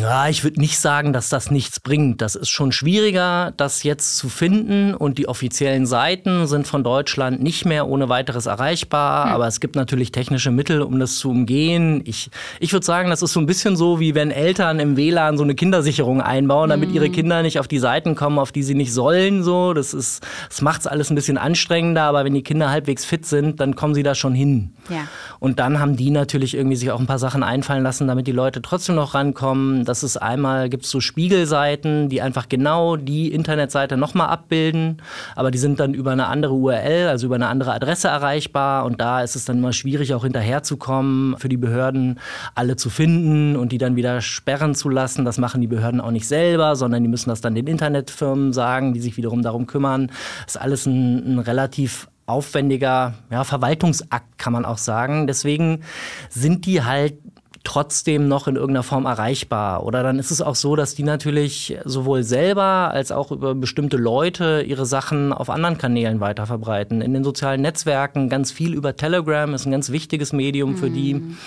Ja, 0.00 0.26
ich 0.26 0.42
würde 0.42 0.58
nicht 0.58 0.78
sagen, 0.78 1.12
dass 1.12 1.28
das 1.28 1.50
nichts 1.50 1.78
bringt. 1.78 2.22
Das 2.22 2.34
ist 2.34 2.48
schon 2.48 2.72
schwieriger, 2.72 3.52
das 3.58 3.82
jetzt 3.82 4.16
zu 4.16 4.30
finden. 4.30 4.94
Und 4.94 5.18
die 5.18 5.28
offiziellen 5.28 5.84
Seiten 5.84 6.46
sind 6.46 6.66
von 6.66 6.82
Deutschland 6.82 7.42
nicht 7.42 7.66
mehr 7.66 7.86
ohne 7.86 8.08
weiteres 8.08 8.46
erreichbar. 8.46 9.26
Hm. 9.26 9.32
Aber 9.32 9.46
es 9.46 9.60
gibt 9.60 9.76
natürlich 9.76 10.10
technische 10.10 10.50
Mittel, 10.50 10.80
um 10.80 10.98
das 10.98 11.16
zu 11.16 11.30
umgehen. 11.30 12.00
Ich, 12.06 12.30
ich 12.58 12.72
würde 12.72 12.86
sagen, 12.86 13.10
das 13.10 13.20
ist 13.20 13.34
so 13.34 13.40
ein 13.40 13.44
bisschen 13.44 13.76
so, 13.76 14.00
wie 14.00 14.14
wenn 14.14 14.30
Eltern 14.30 14.80
im 14.80 14.96
WLAN 14.96 15.36
so 15.36 15.44
eine 15.44 15.54
Kindersicherung 15.54 16.22
einbauen, 16.22 16.70
damit 16.70 16.88
hm. 16.88 16.96
ihre 16.96 17.10
Kinder 17.10 17.42
nicht 17.42 17.58
auf 17.58 17.68
die 17.68 17.78
Seiten 17.78 18.14
kommen, 18.14 18.38
auf 18.38 18.50
die 18.50 18.62
sie 18.62 18.74
nicht 18.74 18.94
sollen. 18.94 19.42
So, 19.42 19.74
das 19.74 19.92
ist, 19.92 20.26
das 20.48 20.62
macht 20.62 20.80
es 20.80 20.86
alles 20.86 21.10
ein 21.10 21.16
bisschen 21.16 21.36
anstrengender. 21.36 22.04
Aber 22.04 22.24
wenn 22.24 22.32
die 22.32 22.42
Kinder 22.42 22.70
halbwegs 22.70 23.04
fit 23.04 23.26
sind, 23.26 23.60
dann 23.60 23.76
kommen 23.76 23.94
sie 23.94 24.02
da 24.02 24.14
schon 24.14 24.34
hin. 24.34 24.70
Ja. 24.88 25.06
Und 25.38 25.58
dann 25.58 25.80
haben 25.80 25.96
die 25.96 26.10
natürlich 26.10 26.54
irgendwie 26.54 26.76
sich 26.76 26.90
auch 26.90 27.00
ein 27.00 27.06
paar 27.06 27.18
Sachen 27.18 27.42
einfallen 27.42 27.82
lassen, 27.82 28.06
damit 28.08 28.26
die 28.26 28.32
Leute 28.32 28.62
trotzdem 28.62 28.94
noch 28.94 29.12
rankommen 29.12 29.81
das 29.88 30.02
ist 30.02 30.16
einmal, 30.16 30.68
gibt 30.68 30.84
es 30.84 30.90
so 30.90 31.00
Spiegelseiten, 31.00 32.08
die 32.08 32.22
einfach 32.22 32.48
genau 32.48 32.96
die 32.96 33.32
Internetseite 33.32 33.96
nochmal 33.96 34.28
abbilden, 34.28 35.02
aber 35.36 35.50
die 35.50 35.58
sind 35.58 35.80
dann 35.80 35.94
über 35.94 36.12
eine 36.12 36.26
andere 36.26 36.54
URL, 36.54 37.08
also 37.08 37.26
über 37.26 37.34
eine 37.36 37.48
andere 37.48 37.72
Adresse 37.72 38.08
erreichbar 38.08 38.84
und 38.84 39.00
da 39.00 39.22
ist 39.22 39.36
es 39.36 39.44
dann 39.44 39.58
immer 39.58 39.72
schwierig, 39.72 40.14
auch 40.14 40.24
hinterherzukommen, 40.24 41.36
für 41.38 41.48
die 41.48 41.56
Behörden 41.56 42.18
alle 42.54 42.76
zu 42.76 42.90
finden 42.90 43.56
und 43.56 43.72
die 43.72 43.78
dann 43.78 43.96
wieder 43.96 44.20
sperren 44.20 44.74
zu 44.74 44.88
lassen. 44.88 45.24
Das 45.24 45.38
machen 45.38 45.60
die 45.60 45.66
Behörden 45.66 46.00
auch 46.00 46.10
nicht 46.10 46.26
selber, 46.26 46.76
sondern 46.76 47.02
die 47.02 47.08
müssen 47.08 47.30
das 47.30 47.40
dann 47.40 47.54
den 47.54 47.66
Internetfirmen 47.66 48.52
sagen, 48.52 48.92
die 48.92 49.00
sich 49.00 49.16
wiederum 49.16 49.42
darum 49.42 49.66
kümmern. 49.66 50.08
Das 50.44 50.56
ist 50.56 50.60
alles 50.60 50.86
ein, 50.86 51.36
ein 51.36 51.38
relativ 51.38 52.08
aufwendiger 52.26 53.14
ja, 53.30 53.44
Verwaltungsakt, 53.44 54.38
kann 54.38 54.52
man 54.52 54.64
auch 54.64 54.78
sagen. 54.78 55.26
Deswegen 55.26 55.82
sind 56.30 56.66
die 56.66 56.82
halt 56.82 57.14
trotzdem 57.64 58.28
noch 58.28 58.48
in 58.48 58.56
irgendeiner 58.56 58.82
Form 58.82 59.06
erreichbar. 59.06 59.84
Oder 59.84 60.02
dann 60.02 60.18
ist 60.18 60.30
es 60.30 60.42
auch 60.42 60.54
so, 60.54 60.76
dass 60.76 60.94
die 60.94 61.02
natürlich 61.02 61.78
sowohl 61.84 62.22
selber 62.22 62.90
als 62.92 63.12
auch 63.12 63.30
über 63.30 63.54
bestimmte 63.54 63.96
Leute 63.96 64.64
ihre 64.66 64.86
Sachen 64.86 65.32
auf 65.32 65.50
anderen 65.50 65.78
Kanälen 65.78 66.20
weiterverbreiten. 66.20 67.00
In 67.00 67.14
den 67.14 67.24
sozialen 67.24 67.62
Netzwerken 67.62 68.28
ganz 68.28 68.52
viel 68.52 68.74
über 68.74 68.96
Telegram 68.96 69.52
ist 69.54 69.66
ein 69.66 69.72
ganz 69.72 69.90
wichtiges 69.90 70.32
Medium 70.32 70.76
für 70.76 70.90
die. 70.90 71.14
Mhm. 71.14 71.38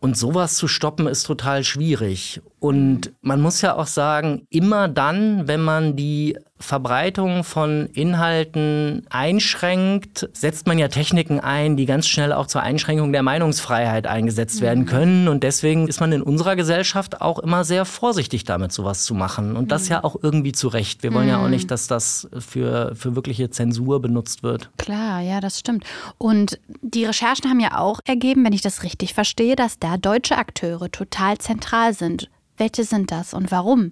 Und 0.00 0.18
sowas 0.18 0.56
zu 0.56 0.68
stoppen 0.68 1.06
ist 1.06 1.22
total 1.22 1.64
schwierig. 1.64 2.42
Und 2.58 3.12
man 3.22 3.40
muss 3.40 3.62
ja 3.62 3.76
auch 3.76 3.86
sagen, 3.86 4.46
immer 4.50 4.88
dann, 4.88 5.48
wenn 5.48 5.62
man 5.62 5.96
die 5.96 6.36
Verbreitung 6.60 7.42
von 7.42 7.86
Inhalten 7.86 9.04
einschränkt, 9.10 10.28
setzt 10.32 10.68
man 10.68 10.78
ja 10.78 10.86
Techniken 10.86 11.40
ein, 11.40 11.76
die 11.76 11.84
ganz 11.84 12.06
schnell 12.06 12.32
auch 12.32 12.46
zur 12.46 12.62
Einschränkung 12.62 13.12
der 13.12 13.24
Meinungsfreiheit 13.24 14.06
eingesetzt 14.06 14.60
mhm. 14.60 14.64
werden 14.64 14.86
können. 14.86 15.28
Und 15.28 15.42
deswegen 15.42 15.88
ist 15.88 16.00
man 16.00 16.12
in 16.12 16.22
unserer 16.22 16.54
Gesellschaft 16.54 17.20
auch 17.20 17.40
immer 17.40 17.64
sehr 17.64 17.84
vorsichtig 17.84 18.44
damit, 18.44 18.72
sowas 18.72 19.02
zu 19.02 19.14
machen. 19.14 19.56
Und 19.56 19.72
das 19.72 19.84
mhm. 19.84 19.90
ja 19.90 20.04
auch 20.04 20.16
irgendwie 20.22 20.52
zu 20.52 20.68
Recht. 20.68 21.02
Wir 21.02 21.12
wollen 21.12 21.24
mhm. 21.24 21.30
ja 21.30 21.38
auch 21.38 21.44
mhm. 21.44 21.50
nicht, 21.50 21.70
dass 21.72 21.88
das 21.88 22.28
für, 22.38 22.94
für 22.94 23.16
wirkliche 23.16 23.50
Zensur 23.50 24.00
benutzt 24.00 24.44
wird. 24.44 24.70
Klar, 24.78 25.20
ja, 25.22 25.40
das 25.40 25.58
stimmt. 25.58 25.84
Und 26.18 26.60
die 26.82 27.04
Recherchen 27.04 27.50
haben 27.50 27.60
ja 27.60 27.78
auch 27.78 27.98
ergeben, 28.04 28.44
wenn 28.44 28.52
ich 28.52 28.62
das 28.62 28.84
richtig 28.84 29.12
verstehe, 29.12 29.56
dass 29.56 29.80
da 29.80 29.96
deutsche 29.96 30.38
Akteure 30.38 30.90
total 30.90 31.36
zentral 31.38 31.94
sind. 31.94 32.30
Welche 32.56 32.84
sind 32.84 33.10
das 33.10 33.34
und 33.34 33.50
warum? 33.50 33.90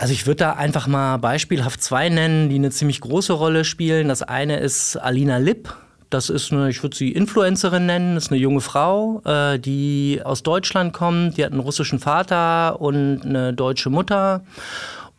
Also 0.00 0.14
ich 0.14 0.26
würde 0.26 0.36
da 0.36 0.52
einfach 0.52 0.86
mal 0.86 1.18
beispielhaft 1.18 1.82
zwei 1.82 2.08
nennen, 2.08 2.48
die 2.48 2.54
eine 2.54 2.70
ziemlich 2.70 3.02
große 3.02 3.34
Rolle 3.34 3.66
spielen. 3.66 4.08
Das 4.08 4.22
eine 4.22 4.58
ist 4.58 4.96
Alina 4.96 5.36
Lipp. 5.36 5.74
Das 6.08 6.30
ist 6.30 6.52
eine, 6.52 6.70
ich 6.70 6.82
würde 6.82 6.96
sie 6.96 7.12
Influencerin 7.12 7.84
nennen, 7.84 8.14
das 8.14 8.24
ist 8.24 8.30
eine 8.32 8.40
junge 8.40 8.62
Frau, 8.62 9.20
äh, 9.26 9.58
die 9.58 10.22
aus 10.24 10.42
Deutschland 10.42 10.94
kommt, 10.94 11.36
die 11.36 11.44
hat 11.44 11.52
einen 11.52 11.60
russischen 11.60 11.98
Vater 11.98 12.80
und 12.80 13.20
eine 13.26 13.52
deutsche 13.52 13.90
Mutter 13.90 14.42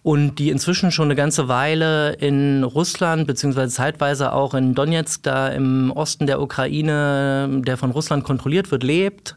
und 0.03 0.39
die 0.39 0.49
inzwischen 0.49 0.91
schon 0.91 1.05
eine 1.05 1.15
ganze 1.15 1.47
Weile 1.47 2.13
in 2.13 2.63
Russland 2.63 3.27
beziehungsweise 3.27 3.73
zeitweise 3.73 4.33
auch 4.33 4.55
in 4.55 4.73
Donetsk, 4.73 5.21
da 5.21 5.49
im 5.49 5.91
Osten 5.91 6.25
der 6.25 6.41
Ukraine, 6.41 7.61
der 7.65 7.77
von 7.77 7.91
Russland 7.91 8.23
kontrolliert 8.23 8.71
wird, 8.71 8.81
lebt. 8.81 9.35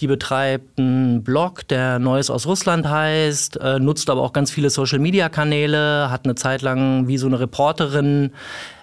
Die 0.00 0.08
betreibt 0.08 0.80
einen 0.80 1.22
Blog, 1.22 1.68
der 1.68 2.00
Neues 2.00 2.28
aus 2.28 2.46
Russland 2.46 2.88
heißt, 2.88 3.58
äh, 3.60 3.78
nutzt 3.78 4.10
aber 4.10 4.22
auch 4.22 4.32
ganz 4.32 4.50
viele 4.50 4.70
Social-Media-Kanäle, 4.70 6.10
hat 6.10 6.24
eine 6.24 6.34
Zeit 6.34 6.62
lang 6.62 7.06
wie 7.06 7.16
so 7.16 7.28
eine 7.28 7.38
Reporterin 7.38 8.32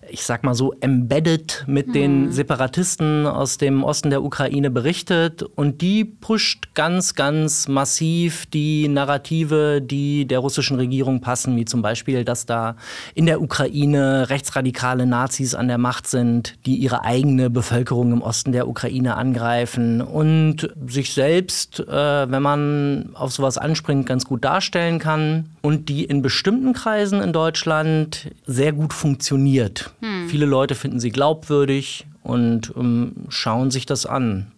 ich 0.09 0.23
sag 0.23 0.43
mal 0.43 0.55
so, 0.55 0.73
embedded 0.79 1.63
mit 1.67 1.87
hm. 1.87 1.93
den 1.93 2.31
Separatisten 2.31 3.25
aus 3.25 3.57
dem 3.57 3.83
Osten 3.83 4.09
der 4.09 4.23
Ukraine 4.23 4.69
berichtet. 4.69 5.43
Und 5.43 5.81
die 5.81 6.05
pusht 6.05 6.73
ganz, 6.73 7.15
ganz 7.15 7.67
massiv 7.67 8.45
die 8.47 8.87
Narrative, 8.87 9.81
die 9.81 10.25
der 10.25 10.39
russischen 10.39 10.77
Regierung 10.77 11.21
passen, 11.21 11.55
wie 11.55 11.65
zum 11.65 11.81
Beispiel, 11.81 12.23
dass 12.23 12.45
da 12.45 12.75
in 13.15 13.25
der 13.25 13.41
Ukraine 13.41 14.29
rechtsradikale 14.29 15.05
Nazis 15.05 15.55
an 15.55 15.67
der 15.67 15.77
Macht 15.77 16.07
sind, 16.07 16.55
die 16.65 16.75
ihre 16.75 17.03
eigene 17.03 17.49
Bevölkerung 17.49 18.11
im 18.11 18.21
Osten 18.21 18.51
der 18.51 18.67
Ukraine 18.67 19.15
angreifen 19.15 20.01
und 20.01 20.69
sich 20.87 21.13
selbst, 21.13 21.79
äh, 21.79 22.31
wenn 22.31 22.41
man 22.41 23.09
auf 23.13 23.31
sowas 23.31 23.57
anspringt, 23.57 24.05
ganz 24.05 24.25
gut 24.25 24.43
darstellen 24.43 24.99
kann 24.99 25.49
und 25.61 25.89
die 25.89 26.05
in 26.05 26.21
bestimmten 26.21 26.73
Kreisen 26.73 27.21
in 27.21 27.33
Deutschland 27.33 28.31
sehr 28.45 28.73
gut 28.73 28.93
funktioniert. 28.93 29.91
Hm. 30.01 30.29
Viele 30.29 30.45
Leute 30.45 30.75
finden 30.75 30.99
sie 30.99 31.11
glaubwürdig 31.11 32.05
und 32.23 32.73
ähm, 32.75 33.13
schauen 33.29 33.71
sich 33.71 33.85
das 33.85 34.05
an. 34.05 34.51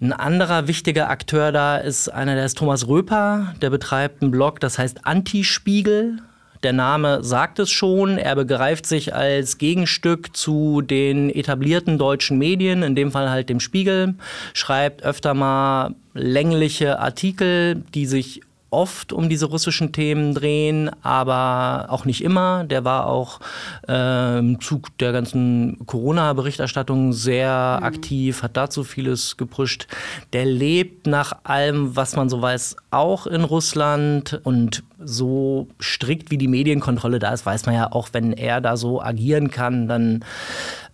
Ein 0.00 0.12
anderer 0.12 0.68
wichtiger 0.68 1.10
Akteur 1.10 1.50
da 1.50 1.76
ist 1.76 2.08
einer, 2.08 2.36
der 2.36 2.44
ist 2.44 2.56
Thomas 2.56 2.86
Röper, 2.86 3.54
der 3.60 3.70
betreibt 3.70 4.22
einen 4.22 4.30
Blog, 4.30 4.60
das 4.60 4.78
heißt 4.78 5.04
Antispiegel. 5.04 6.18
Der 6.62 6.72
Name 6.72 7.22
sagt 7.22 7.58
es 7.58 7.70
schon, 7.70 8.18
er 8.18 8.34
begreift 8.34 8.86
sich 8.86 9.14
als 9.14 9.58
Gegenstück 9.58 10.36
zu 10.36 10.82
den 10.82 11.30
etablierten 11.30 11.98
deutschen 11.98 12.38
Medien, 12.38 12.82
in 12.82 12.94
dem 12.94 13.10
Fall 13.12 13.30
halt 13.30 13.48
dem 13.48 13.60
Spiegel, 13.60 14.14
schreibt 14.54 15.02
öfter 15.02 15.34
mal 15.34 15.94
längliche 16.14 16.98
Artikel, 16.98 17.82
die 17.94 18.06
sich 18.06 18.42
oft 18.70 19.12
um 19.12 19.28
diese 19.28 19.46
russischen 19.46 19.92
Themen 19.92 20.34
drehen, 20.34 20.90
aber 21.02 21.86
auch 21.88 22.04
nicht 22.04 22.22
immer. 22.22 22.64
Der 22.64 22.84
war 22.84 23.06
auch 23.06 23.40
äh, 23.88 24.38
im 24.38 24.60
Zug 24.60 24.96
der 24.98 25.12
ganzen 25.12 25.78
Corona-Berichterstattung 25.86 27.12
sehr 27.12 27.78
mhm. 27.80 27.86
aktiv, 27.86 28.42
hat 28.42 28.56
dazu 28.56 28.84
vieles 28.84 29.36
gepusht. 29.36 29.86
Der 30.32 30.44
lebt 30.44 31.06
nach 31.06 31.32
allem, 31.44 31.96
was 31.96 32.16
man 32.16 32.28
so 32.28 32.42
weiß, 32.42 32.76
auch 32.90 33.26
in 33.26 33.44
Russland 33.44 34.40
und 34.44 34.82
so 34.98 35.68
strikt 35.80 36.30
wie 36.30 36.38
die 36.38 36.48
Medienkontrolle 36.48 37.18
da 37.18 37.32
ist, 37.32 37.46
weiß 37.46 37.66
man 37.66 37.74
ja 37.74 37.92
auch, 37.92 38.08
wenn 38.12 38.32
er 38.32 38.60
da 38.60 38.76
so 38.76 39.00
agieren 39.00 39.50
kann, 39.50 39.86
dann 39.86 40.24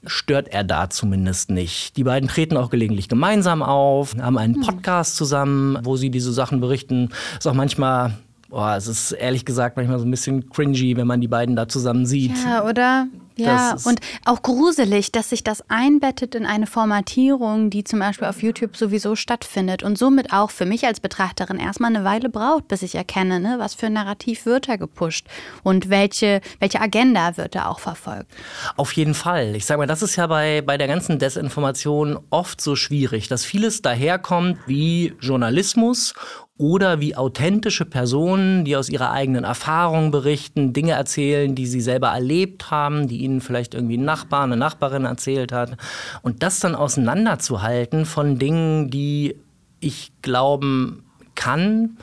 stört 0.06 0.49
er 0.49 0.64
da 0.64 0.90
zumindest 0.90 1.50
nicht. 1.50 1.96
Die 1.96 2.04
beiden 2.04 2.28
treten 2.28 2.56
auch 2.56 2.70
gelegentlich 2.70 3.08
gemeinsam 3.08 3.62
auf, 3.62 4.14
haben 4.18 4.38
einen 4.38 4.56
hm. 4.56 4.62
Podcast 4.62 5.16
zusammen, 5.16 5.78
wo 5.82 5.96
sie 5.96 6.11
diese 6.11 6.32
Sachen 6.32 6.61
berichten. 6.61 7.11
Ist 7.38 7.46
auch 7.46 7.54
manchmal 7.54 8.14
Oh, 8.56 8.68
es 8.68 8.87
ist 8.87 9.11
ehrlich 9.11 9.44
gesagt 9.44 9.76
manchmal 9.76 9.99
so 9.99 10.04
ein 10.04 10.12
bisschen 10.12 10.49
cringy, 10.49 10.96
wenn 10.96 11.08
man 11.08 11.20
die 11.20 11.26
beiden 11.26 11.56
da 11.56 11.66
zusammen 11.66 12.06
sieht. 12.06 12.37
Ja, 12.44 12.64
oder? 12.64 13.08
Ja, 13.37 13.76
und 13.85 14.00
auch 14.25 14.43
gruselig, 14.43 15.11
dass 15.11 15.31
sich 15.31 15.43
das 15.43 15.69
einbettet 15.69 16.35
in 16.35 16.47
eine 16.47 16.67
Formatierung, 16.67 17.69
die 17.69 17.83
zum 17.83 17.99
Beispiel 17.99 18.29
auf 18.29 18.43
YouTube 18.43 18.76
sowieso 18.76 19.17
stattfindet 19.17 19.83
und 19.83 19.99
somit 19.99 20.33
auch 20.33 20.50
für 20.50 20.67
mich 20.67 20.87
als 20.87 21.00
Betrachterin 21.00 21.59
erstmal 21.59 21.95
eine 21.95 22.05
Weile 22.05 22.29
braucht, 22.29 22.69
bis 22.69 22.83
ich 22.83 22.95
erkenne, 22.95 23.41
ne, 23.41 23.57
was 23.59 23.75
für 23.75 23.87
ein 23.87 23.95
Narrativ 23.95 24.47
wird 24.47 24.69
da 24.69 24.76
gepusht 24.76 25.26
und 25.64 25.91
welche, 25.91 26.41
welche 26.61 26.81
Agenda 26.81 27.37
wird 27.37 27.57
da 27.57 27.67
auch 27.67 27.81
verfolgt. 27.81 28.31
Auf 28.76 28.93
jeden 28.93 29.14
Fall. 29.14 29.57
Ich 29.57 29.67
sage 29.67 29.79
mal, 29.79 29.87
das 29.87 30.03
ist 30.03 30.14
ja 30.14 30.29
bei, 30.29 30.62
bei 30.62 30.79
der 30.79 30.87
ganzen 30.87 31.19
Desinformation 31.19 32.19
oft 32.31 32.61
so 32.61 32.76
schwierig, 32.76 33.29
dass 33.29 33.45
vieles 33.45 33.83
daherkommt 33.83 34.59
wie 34.67 35.14
Journalismus 35.21 36.14
oder 36.56 37.00
wie 37.00 37.16
authentische 37.16 37.84
Personen, 37.84 38.64
die 38.64 38.76
aus 38.76 38.88
ihrer 38.88 39.11
eigenen 39.11 39.42
Erfahrung 39.42 40.12
berichten, 40.12 40.73
Dinge 40.73 40.92
erzählen, 40.92 41.54
die 41.54 41.66
sie 41.66 41.80
selber 41.80 42.08
erlebt 42.08 42.70
haben, 42.70 43.08
die 43.08 43.18
ihnen 43.18 43.40
vielleicht 43.40 43.75
irgendwie 43.75 43.96
ein 43.96 44.04
Nachbar, 44.04 44.44
eine 44.44 44.56
Nachbarin 44.56 45.04
erzählt 45.04 45.50
hat. 45.50 45.76
Und 46.23 46.44
das 46.44 46.61
dann 46.61 46.76
auseinanderzuhalten 46.76 48.06
von 48.06 48.38
Dingen, 48.38 48.88
die 48.88 49.37
ich 49.80 50.12
glauben 50.23 51.04
kann, 51.34 51.96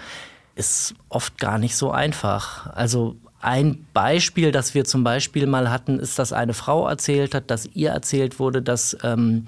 ist 0.56 0.96
oft 1.08 1.38
gar 1.40 1.58
nicht 1.58 1.78
so 1.78 1.92
einfach. 1.92 2.68
Also 2.76 3.16
ein 3.42 3.86
Beispiel, 3.94 4.52
das 4.52 4.74
wir 4.74 4.86
zum 4.86 5.04
Beispiel 5.04 5.48
mal 5.48 5.70
hatten, 5.70 6.00
ist, 6.00 6.20
dass 6.20 6.34
eine 6.34 6.54
Frau 6.54 6.88
erzählt 6.88 7.34
hat, 7.34 7.50
dass 7.50 7.68
ihr 7.74 7.90
erzählt 7.90 8.40
wurde, 8.40 8.62
dass 8.62 8.96
ähm, 9.04 9.46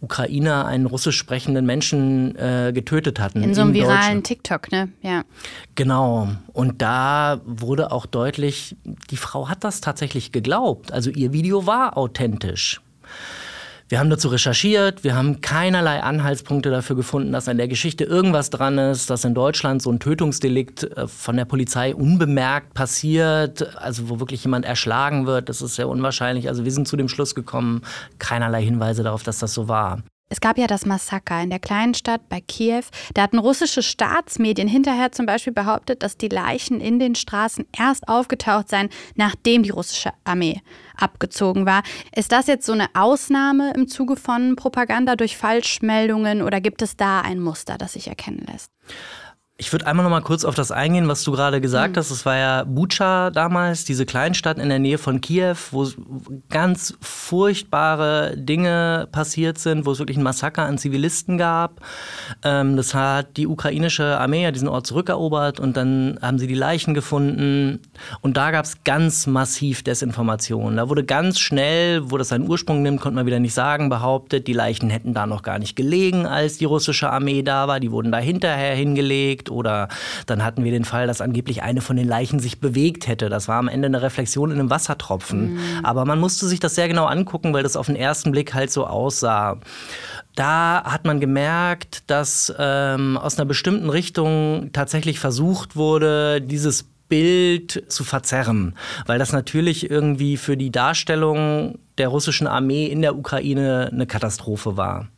Ukrainer 0.00 0.66
einen 0.66 0.86
russisch 0.86 1.16
sprechenden 1.16 1.66
Menschen 1.66 2.36
äh, 2.36 2.72
getötet 2.74 3.20
hatten. 3.20 3.42
In 3.42 3.54
so 3.54 3.62
einem 3.62 3.74
viralen 3.74 4.22
TikTok, 4.22 4.72
ne? 4.72 4.88
Ja. 5.02 5.22
Genau. 5.74 6.28
Und 6.52 6.82
da 6.82 7.40
wurde 7.44 7.92
auch 7.92 8.06
deutlich, 8.06 8.76
die 9.10 9.16
Frau 9.16 9.48
hat 9.48 9.64
das 9.64 9.80
tatsächlich 9.80 10.32
geglaubt. 10.32 10.92
Also 10.92 11.10
ihr 11.10 11.32
Video 11.32 11.66
war 11.66 11.96
authentisch. 11.96 12.80
Wir 13.86 13.98
haben 13.98 14.08
dazu 14.08 14.28
recherchiert, 14.28 15.04
wir 15.04 15.14
haben 15.14 15.42
keinerlei 15.42 16.02
Anhaltspunkte 16.02 16.70
dafür 16.70 16.96
gefunden, 16.96 17.32
dass 17.32 17.48
an 17.48 17.58
der 17.58 17.68
Geschichte 17.68 18.04
irgendwas 18.04 18.48
dran 18.48 18.78
ist, 18.78 19.10
dass 19.10 19.26
in 19.26 19.34
Deutschland 19.34 19.82
so 19.82 19.92
ein 19.92 20.00
Tötungsdelikt 20.00 20.84
äh, 20.84 21.06
von 21.06 21.36
der 21.36 21.44
Polizei 21.44 21.94
unbemerkt 21.94 22.72
passiert, 22.72 23.76
also 23.76 24.08
wo 24.08 24.20
wirklich 24.20 24.42
jemand 24.42 24.64
erschlagen 24.64 25.26
wird. 25.26 25.50
Das 25.50 25.60
ist 25.60 25.74
sehr 25.74 25.88
unwahrscheinlich. 25.88 26.48
Also 26.48 26.64
wir 26.64 26.72
sind 26.72 26.88
zu 26.88 26.96
dem 26.96 27.08
Schluss 27.08 27.34
gekommen, 27.34 27.82
keinerlei 28.18 28.64
Hinweise 28.64 29.02
darauf, 29.02 29.22
dass 29.22 29.38
das 29.38 29.52
so 29.52 29.68
war. 29.68 30.02
Es 30.34 30.40
gab 30.40 30.58
ja 30.58 30.66
das 30.66 30.84
Massaker 30.84 31.40
in 31.42 31.50
der 31.50 31.60
kleinen 31.60 31.94
Stadt 31.94 32.28
bei 32.28 32.40
Kiew. 32.40 32.82
Da 33.14 33.22
hatten 33.22 33.38
russische 33.38 33.84
Staatsmedien 33.84 34.66
hinterher 34.66 35.12
zum 35.12 35.26
Beispiel 35.26 35.52
behauptet, 35.52 36.02
dass 36.02 36.16
die 36.16 36.26
Leichen 36.26 36.80
in 36.80 36.98
den 36.98 37.14
Straßen 37.14 37.64
erst 37.70 38.08
aufgetaucht 38.08 38.68
seien, 38.68 38.88
nachdem 39.14 39.62
die 39.62 39.70
russische 39.70 40.10
Armee 40.24 40.60
abgezogen 40.96 41.66
war. 41.66 41.84
Ist 42.16 42.32
das 42.32 42.48
jetzt 42.48 42.66
so 42.66 42.72
eine 42.72 42.88
Ausnahme 42.94 43.74
im 43.76 43.86
Zuge 43.86 44.16
von 44.16 44.56
Propaganda 44.56 45.14
durch 45.14 45.36
Falschmeldungen 45.36 46.42
oder 46.42 46.60
gibt 46.60 46.82
es 46.82 46.96
da 46.96 47.20
ein 47.20 47.38
Muster, 47.38 47.78
das 47.78 47.92
sich 47.92 48.08
erkennen 48.08 48.44
lässt? 48.50 48.72
Ich 49.56 49.70
würde 49.70 49.86
einmal 49.86 50.02
noch 50.02 50.10
mal 50.10 50.20
kurz 50.20 50.44
auf 50.44 50.56
das 50.56 50.72
eingehen, 50.72 51.06
was 51.06 51.22
du 51.22 51.30
gerade 51.30 51.60
gesagt 51.60 51.94
mhm. 51.94 52.00
hast. 52.00 52.10
Es 52.10 52.26
war 52.26 52.36
ja 52.36 52.64
Bucha 52.64 53.30
damals, 53.30 53.84
diese 53.84 54.04
Kleinstadt 54.04 54.58
in 54.58 54.68
der 54.68 54.80
Nähe 54.80 54.98
von 54.98 55.20
Kiew, 55.20 55.54
wo 55.70 55.88
ganz 56.50 56.94
furchtbare 57.00 58.36
Dinge 58.36 59.06
passiert 59.12 59.58
sind, 59.58 59.86
wo 59.86 59.92
es 59.92 60.00
wirklich 60.00 60.16
ein 60.16 60.24
Massaker 60.24 60.64
an 60.64 60.76
Zivilisten 60.76 61.38
gab. 61.38 61.82
Ähm, 62.42 62.76
das 62.76 62.94
hat 62.94 63.36
die 63.36 63.46
ukrainische 63.46 64.18
Armee 64.18 64.42
ja 64.42 64.50
diesen 64.50 64.66
Ort 64.66 64.88
zurückerobert 64.88 65.60
und 65.60 65.76
dann 65.76 66.18
haben 66.20 66.40
sie 66.40 66.48
die 66.48 66.54
Leichen 66.54 66.92
gefunden. 66.92 67.78
Und 68.22 68.36
da 68.36 68.50
gab 68.50 68.64
es 68.64 68.82
ganz 68.82 69.28
massiv 69.28 69.84
Desinformation. 69.84 70.78
Da 70.78 70.88
wurde 70.88 71.04
ganz 71.04 71.38
schnell, 71.38 72.10
wo 72.10 72.18
das 72.18 72.30
seinen 72.30 72.48
Ursprung 72.48 72.82
nimmt, 72.82 73.00
konnte 73.00 73.14
man 73.14 73.26
wieder 73.26 73.38
nicht 73.38 73.54
sagen, 73.54 73.88
behauptet, 73.88 74.48
die 74.48 74.52
Leichen 74.52 74.90
hätten 74.90 75.14
da 75.14 75.28
noch 75.28 75.42
gar 75.42 75.60
nicht 75.60 75.76
gelegen, 75.76 76.26
als 76.26 76.58
die 76.58 76.64
russische 76.64 77.10
Armee 77.10 77.44
da 77.44 77.68
war. 77.68 77.78
Die 77.78 77.92
wurden 77.92 78.10
da 78.10 78.18
hinterher 78.18 78.74
hingelegt 78.74 79.43
bewegt 79.44 79.50
oder 79.50 79.88
dann 80.26 80.44
hatten 80.44 80.64
wir 80.64 80.72
den 80.72 80.84
Fall, 80.84 81.06
dass 81.06 81.20
angeblich 81.20 81.62
eine 81.62 81.80
von 81.80 81.96
den 81.96 82.08
Leichen 82.08 82.40
sich 82.40 82.60
bewegt 82.60 83.06
hätte. 83.06 83.28
Das 83.28 83.48
war 83.48 83.58
am 83.58 83.68
Ende 83.68 83.86
eine 83.86 84.02
Reflexion 84.02 84.50
in 84.50 84.58
einem 84.58 84.70
Wassertropfen. 84.70 85.54
Mhm. 85.54 85.84
Aber 85.84 86.04
man 86.04 86.20
musste 86.20 86.46
sich 86.46 86.60
das 86.60 86.74
sehr 86.74 86.88
genau 86.88 87.06
angucken, 87.06 87.52
weil 87.52 87.62
das 87.62 87.76
auf 87.76 87.86
den 87.86 87.96
ersten 87.96 88.32
Blick 88.32 88.54
halt 88.54 88.70
so 88.70 88.86
aussah. 88.86 89.58
Da 90.34 90.82
hat 90.84 91.04
man 91.04 91.20
gemerkt, 91.20 92.04
dass 92.08 92.52
ähm, 92.58 93.16
aus 93.16 93.38
einer 93.38 93.46
bestimmten 93.46 93.90
Richtung 93.90 94.70
tatsächlich 94.72 95.18
versucht 95.20 95.76
wurde, 95.76 96.40
dieses 96.40 96.86
Bild 97.08 97.84
zu 97.88 98.02
verzerren, 98.02 98.74
weil 99.06 99.18
das 99.18 99.32
natürlich 99.32 99.90
irgendwie 99.90 100.36
für 100.36 100.56
die 100.56 100.72
Darstellung 100.72 101.78
der 101.98 102.08
russischen 102.08 102.46
Armee 102.46 102.86
in 102.86 103.02
der 103.02 103.16
Ukraine 103.16 103.90
eine 103.92 104.06
Katastrophe 104.06 104.76
war. 104.76 105.08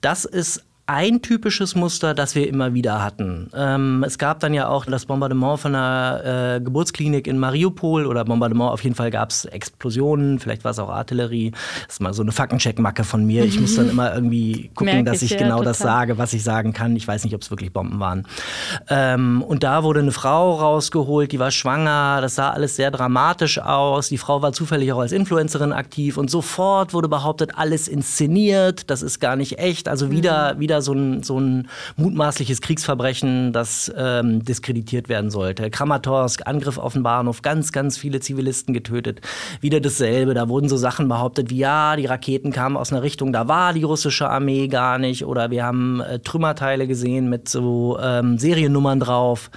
Das 0.00 0.24
ist 0.24 0.64
ein 0.88 1.20
typisches 1.20 1.74
Muster, 1.74 2.14
das 2.14 2.34
wir 2.34 2.48
immer 2.48 2.72
wieder 2.72 3.04
hatten. 3.04 3.50
Ähm, 3.54 4.02
es 4.06 4.16
gab 4.16 4.40
dann 4.40 4.54
ja 4.54 4.68
auch 4.68 4.86
das 4.86 5.04
Bombardement 5.04 5.60
von 5.60 5.74
einer 5.74 6.56
äh, 6.56 6.60
Geburtsklinik 6.62 7.26
in 7.26 7.38
Mariupol 7.38 8.06
oder 8.06 8.24
Bombardement, 8.24 8.70
auf 8.70 8.82
jeden 8.82 8.96
Fall 8.96 9.10
gab 9.10 9.28
es 9.28 9.44
Explosionen, 9.44 10.38
vielleicht 10.38 10.64
war 10.64 10.70
es 10.70 10.78
auch 10.78 10.88
Artillerie. 10.88 11.50
Das 11.84 11.96
ist 11.96 12.00
mal 12.00 12.14
so 12.14 12.22
eine 12.22 12.32
Faktencheck-Macke 12.32 13.04
von 13.04 13.26
mir. 13.26 13.44
Ich 13.44 13.60
muss 13.60 13.76
dann 13.76 13.90
immer 13.90 14.14
irgendwie 14.14 14.70
gucken, 14.74 14.94
Merk 14.94 15.06
dass 15.06 15.20
ich, 15.20 15.32
ich 15.32 15.38
genau 15.38 15.58
total. 15.58 15.64
das 15.66 15.78
sage, 15.78 16.16
was 16.16 16.32
ich 16.32 16.42
sagen 16.42 16.72
kann. 16.72 16.96
Ich 16.96 17.06
weiß 17.06 17.22
nicht, 17.24 17.34
ob 17.34 17.42
es 17.42 17.50
wirklich 17.50 17.70
Bomben 17.70 18.00
waren. 18.00 18.26
Ähm, 18.88 19.42
und 19.42 19.64
da 19.64 19.82
wurde 19.82 20.00
eine 20.00 20.12
Frau 20.12 20.54
rausgeholt, 20.54 21.32
die 21.32 21.38
war 21.38 21.50
schwanger. 21.50 22.20
Das 22.22 22.36
sah 22.36 22.48
alles 22.48 22.76
sehr 22.76 22.90
dramatisch 22.90 23.58
aus. 23.58 24.08
Die 24.08 24.16
Frau 24.16 24.40
war 24.40 24.54
zufällig 24.54 24.90
auch 24.94 25.00
als 25.00 25.12
Influencerin 25.12 25.74
aktiv 25.74 26.16
und 26.16 26.30
sofort 26.30 26.94
wurde 26.94 27.08
behauptet, 27.08 27.58
alles 27.58 27.88
inszeniert. 27.88 28.88
Das 28.88 29.02
ist 29.02 29.20
gar 29.20 29.36
nicht 29.36 29.58
echt. 29.58 29.86
Also 29.86 30.10
wieder, 30.10 30.54
mhm. 30.54 30.60
wieder 30.60 30.77
wieder 30.78 30.82
so 30.82 30.92
ein, 30.92 31.22
so 31.22 31.38
ein 31.38 31.68
mutmaßliches 31.96 32.60
Kriegsverbrechen, 32.60 33.52
das 33.52 33.92
ähm, 33.96 34.44
diskreditiert 34.44 35.08
werden 35.08 35.30
sollte. 35.30 35.70
Kramatorsk, 35.70 36.46
Angriff 36.46 36.78
auf 36.78 36.92
den 36.92 37.02
Bahnhof, 37.02 37.42
ganz, 37.42 37.72
ganz 37.72 37.98
viele 37.98 38.20
Zivilisten 38.20 38.74
getötet. 38.74 39.20
Wieder 39.60 39.80
dasselbe. 39.80 40.34
Da 40.34 40.48
wurden 40.48 40.68
so 40.68 40.76
Sachen 40.76 41.08
behauptet 41.08 41.50
wie, 41.50 41.58
ja, 41.58 41.96
die 41.96 42.06
Raketen 42.06 42.52
kamen 42.52 42.76
aus 42.76 42.92
einer 42.92 43.02
Richtung, 43.02 43.32
da 43.32 43.48
war 43.48 43.72
die 43.72 43.82
russische 43.82 44.28
Armee 44.28 44.68
gar 44.68 44.98
nicht. 44.98 45.24
Oder 45.24 45.50
wir 45.50 45.64
haben 45.64 46.00
äh, 46.00 46.18
Trümmerteile 46.20 46.86
gesehen 46.86 47.28
mit 47.28 47.48
so 47.48 47.98
ähm, 48.00 48.38
Seriennummern 48.38 49.00
drauf. 49.00 49.50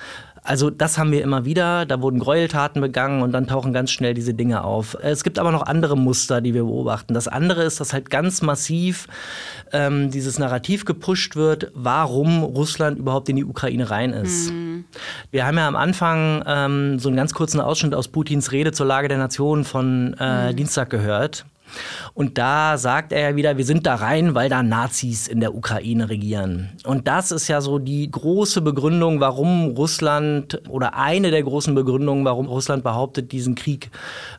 Also 0.44 0.72
das 0.72 0.98
haben 0.98 1.12
wir 1.12 1.22
immer 1.22 1.46
wieder. 1.46 1.86
Da 1.86 2.02
wurden 2.02 2.20
Gräueltaten 2.20 2.82
begangen 2.82 3.22
und 3.22 3.32
dann 3.32 3.48
tauchen 3.48 3.74
ganz 3.74 3.92
schnell 3.92 4.14
diese 4.14 4.34
Dinge 4.34 4.64
auf. 4.64 4.98
Es 5.02 5.24
gibt 5.24 5.38
aber 5.38 5.52
noch 5.52 5.64
andere 5.64 5.96
Muster, 5.96 6.42
die 6.42 6.54
wir 6.54 6.64
beobachten. 6.64 7.14
Das 7.14 7.28
andere 7.28 7.64
ist, 7.64 7.80
dass 7.80 7.94
halt 7.94 8.10
ganz 8.10 8.42
massiv 8.42 9.08
ähm, 9.72 10.10
dieses 10.10 10.40
Narrativ 10.40 10.86
gepusht 10.86 11.36
wird, 11.36 11.72
warum 11.76 12.44
Russland 12.44 12.98
überhaupt 12.98 13.30
in 13.30 13.36
die 13.36 13.46
Ukraine 13.46 13.90
rein 13.92 14.14
ist. 14.14 14.52
Mhm. 14.52 14.86
Wir 15.30 15.46
haben 15.46 15.58
ja 15.58 15.68
am 15.68 15.76
Anfang 15.76 16.44
ähm, 16.48 17.00
so 17.00 17.10
einen 17.10 17.18
ganz 17.18 17.34
kurzen 17.34 17.62
Ausschnitt 17.62 17.94
aus 17.94 18.08
Putins 18.08 18.52
Rede 18.52 18.72
zur 18.72 18.88
Lage 18.88 19.08
der 19.08 19.20
Nation 19.20 19.64
von 19.64 20.16
äh, 20.20 20.52
mhm. 20.52 20.56
Dienstag 20.56 20.90
gehört. 20.90 21.46
Und 22.14 22.38
da 22.38 22.78
sagt 22.78 23.14
er 23.14 23.32
ja 23.32 23.36
wieder, 23.36 23.58
wir 23.58 23.66
sind 23.66 23.86
da 23.86 23.96
rein, 23.96 24.36
weil 24.36 24.50
da 24.50 24.64
Nazis 24.64 25.28
in 25.28 25.40
der 25.40 25.56
Ukraine 25.56 26.10
regieren. 26.10 26.70
Und 26.86 27.08
das 27.08 27.32
ist 27.32 27.48
ja 27.48 27.62
so 27.62 27.80
die 27.80 28.10
große 28.10 28.62
Begründung, 28.62 29.20
warum 29.20 29.70
Russland 29.72 30.62
oder 30.70 30.96
eine 30.96 31.32
der 31.32 31.44
großen 31.44 31.74
Begründungen, 31.76 32.26
warum 32.26 32.48
Russland 32.48 32.84
behauptet, 32.84 33.32
diesen 33.32 33.56
Krieg 33.56 33.92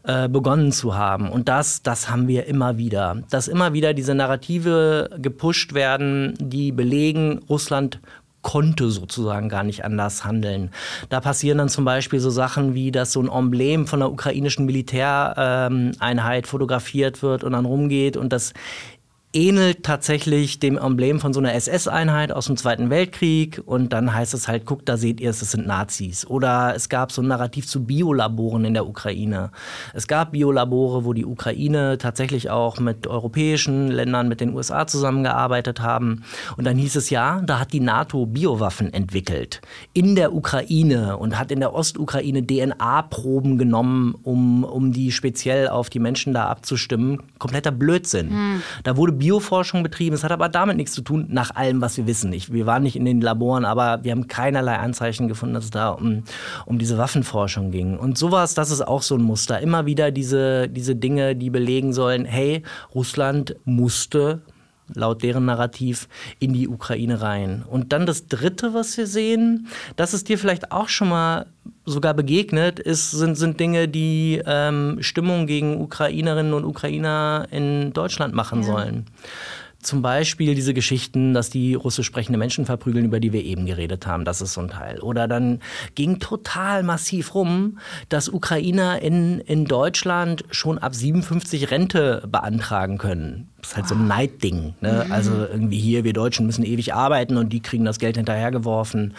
äh, 0.04 0.28
begonnen 0.28 0.72
zu 0.72 0.96
haben. 0.96 1.30
Und 1.30 1.48
das, 1.48 1.82
das 1.82 2.10
haben 2.10 2.28
wir 2.28 2.46
immer 2.46 2.76
wieder. 2.76 3.22
Dass 3.30 3.48
immer 3.48 3.72
wieder 3.72 3.94
diese 3.94 4.14
Narrative 4.14 5.10
gepusht 5.18 5.74
werden, 5.74 6.34
die 6.40 6.72
belegen, 6.72 7.40
Russland 7.48 8.00
konnte 8.42 8.90
sozusagen 8.90 9.48
gar 9.48 9.64
nicht 9.64 9.84
anders 9.84 10.24
handeln. 10.24 10.70
Da 11.08 11.20
passieren 11.20 11.58
dann 11.58 11.68
zum 11.68 11.84
Beispiel 11.84 12.20
so 12.20 12.30
Sachen 12.30 12.74
wie, 12.74 12.90
dass 12.90 13.12
so 13.12 13.20
ein 13.22 13.28
Emblem 13.28 13.86
von 13.86 14.02
einer 14.02 14.10
ukrainischen 14.10 14.66
Militäreinheit 14.66 16.46
fotografiert 16.46 17.22
wird 17.22 17.44
und 17.44 17.52
dann 17.52 17.64
rumgeht 17.64 18.16
und 18.16 18.32
das 18.32 18.52
ähnelt 19.34 19.82
tatsächlich 19.82 20.60
dem 20.60 20.76
Emblem 20.76 21.18
von 21.18 21.32
so 21.32 21.40
einer 21.40 21.54
SS-Einheit 21.54 22.32
aus 22.32 22.46
dem 22.46 22.56
Zweiten 22.56 22.90
Weltkrieg. 22.90 23.62
Und 23.64 23.92
dann 23.92 24.14
heißt 24.14 24.34
es 24.34 24.48
halt, 24.48 24.66
guckt, 24.66 24.88
da 24.88 24.96
seht 24.96 25.20
ihr 25.20 25.30
es, 25.30 25.40
das 25.40 25.52
sind 25.52 25.66
Nazis. 25.66 26.26
Oder 26.26 26.74
es 26.74 26.88
gab 26.88 27.12
so 27.12 27.22
ein 27.22 27.28
Narrativ 27.28 27.66
zu 27.66 27.84
Biolaboren 27.84 28.64
in 28.64 28.74
der 28.74 28.86
Ukraine. 28.86 29.50
Es 29.94 30.06
gab 30.06 30.32
Biolabore, 30.32 31.04
wo 31.04 31.12
die 31.12 31.24
Ukraine 31.24 31.96
tatsächlich 31.98 32.50
auch 32.50 32.78
mit 32.78 33.06
europäischen 33.06 33.88
Ländern, 33.88 34.28
mit 34.28 34.40
den 34.40 34.54
USA 34.54 34.86
zusammengearbeitet 34.86 35.80
haben. 35.80 36.24
Und 36.56 36.64
dann 36.66 36.76
hieß 36.76 36.96
es 36.96 37.08
ja, 37.08 37.40
da 37.40 37.58
hat 37.58 37.72
die 37.72 37.80
NATO 37.80 38.26
Biowaffen 38.26 38.92
entwickelt 38.92 39.62
in 39.94 40.14
der 40.14 40.34
Ukraine 40.34 41.16
und 41.16 41.38
hat 41.38 41.50
in 41.50 41.60
der 41.60 41.74
Ostukraine 41.74 42.46
DNA-Proben 42.46 43.56
genommen, 43.56 44.14
um, 44.22 44.64
um 44.64 44.92
die 44.92 45.10
speziell 45.10 45.68
auf 45.68 45.88
die 45.88 46.00
Menschen 46.00 46.34
da 46.34 46.46
abzustimmen. 46.46 47.22
Kompletter 47.38 47.70
Blödsinn. 47.70 48.30
Hm. 48.30 48.62
Da 48.84 48.96
wurde 48.96 49.21
Bioforschung 49.22 49.84
betrieben. 49.84 50.16
Es 50.16 50.24
hat 50.24 50.32
aber 50.32 50.48
damit 50.48 50.76
nichts 50.76 50.94
zu 50.94 51.00
tun, 51.00 51.26
nach 51.30 51.54
allem, 51.54 51.80
was 51.80 51.96
wir 51.96 52.08
wissen. 52.08 52.32
Ich, 52.32 52.52
wir 52.52 52.66
waren 52.66 52.82
nicht 52.82 52.96
in 52.96 53.04
den 53.04 53.20
Laboren, 53.20 53.64
aber 53.64 54.02
wir 54.02 54.10
haben 54.10 54.26
keinerlei 54.26 54.74
Anzeichen 54.74 55.28
gefunden, 55.28 55.54
dass 55.54 55.66
es 55.66 55.70
da 55.70 55.90
um, 55.90 56.24
um 56.66 56.80
diese 56.80 56.98
Waffenforschung 56.98 57.70
ging. 57.70 57.96
Und 57.96 58.18
sowas, 58.18 58.54
das 58.54 58.72
ist 58.72 58.80
auch 58.80 59.02
so 59.02 59.14
ein 59.14 59.22
Muster. 59.22 59.60
Immer 59.60 59.86
wieder 59.86 60.10
diese, 60.10 60.68
diese 60.68 60.96
Dinge, 60.96 61.36
die 61.36 61.50
belegen 61.50 61.92
sollen, 61.92 62.24
hey, 62.24 62.64
Russland 62.96 63.54
musste 63.64 64.42
laut 64.94 65.22
deren 65.22 65.44
Narrativ 65.44 66.08
in 66.38 66.52
die 66.52 66.68
Ukraine 66.68 67.20
rein. 67.20 67.64
Und 67.68 67.92
dann 67.92 68.06
das 68.06 68.26
Dritte, 68.26 68.74
was 68.74 68.96
wir 68.96 69.06
sehen, 69.06 69.68
das 69.96 70.14
ist 70.14 70.28
dir 70.28 70.38
vielleicht 70.38 70.72
auch 70.72 70.88
schon 70.88 71.08
mal 71.08 71.46
sogar 71.84 72.14
begegnet, 72.14 72.78
ist, 72.78 73.10
sind, 73.10 73.36
sind 73.36 73.58
Dinge, 73.58 73.88
die 73.88 74.40
ähm, 74.46 74.98
Stimmung 75.00 75.46
gegen 75.46 75.80
Ukrainerinnen 75.80 76.54
und 76.54 76.64
Ukrainer 76.64 77.46
in 77.50 77.92
Deutschland 77.92 78.34
machen 78.34 78.60
ja. 78.62 78.66
sollen. 78.66 79.06
Zum 79.82 80.00
Beispiel 80.00 80.54
diese 80.54 80.74
Geschichten, 80.74 81.34
dass 81.34 81.50
die 81.50 81.74
russisch 81.74 82.06
sprechende 82.06 82.38
Menschen 82.38 82.66
verprügeln, 82.66 83.04
über 83.04 83.20
die 83.20 83.32
wir 83.32 83.44
eben 83.44 83.66
geredet 83.66 84.06
haben. 84.06 84.24
Das 84.24 84.40
ist 84.40 84.54
so 84.54 84.60
ein 84.60 84.68
Teil. 84.68 85.00
Oder 85.00 85.26
dann 85.26 85.60
ging 85.94 86.20
total 86.20 86.82
massiv 86.82 87.34
rum, 87.34 87.78
dass 88.08 88.28
Ukrainer 88.28 89.02
in, 89.02 89.40
in 89.40 89.64
Deutschland 89.64 90.44
schon 90.50 90.78
ab 90.78 90.94
57 90.94 91.70
Rente 91.70 92.22
beantragen 92.30 92.98
können. 92.98 93.48
Das 93.62 93.70
ist 93.70 93.76
halt 93.76 93.88
so 93.88 93.94
ein 93.94 94.08
Neidding. 94.08 94.74
Ne? 94.80 95.04
Mhm. 95.06 95.12
Also 95.12 95.32
irgendwie 95.32 95.78
hier, 95.78 96.02
wir 96.02 96.12
Deutschen 96.12 96.46
müssen 96.46 96.64
ewig 96.64 96.94
arbeiten 96.94 97.36
und 97.36 97.52
die 97.52 97.60
kriegen 97.60 97.84
das 97.84 98.00
Geld 98.00 98.16
hinterhergeworfen. 98.16 99.14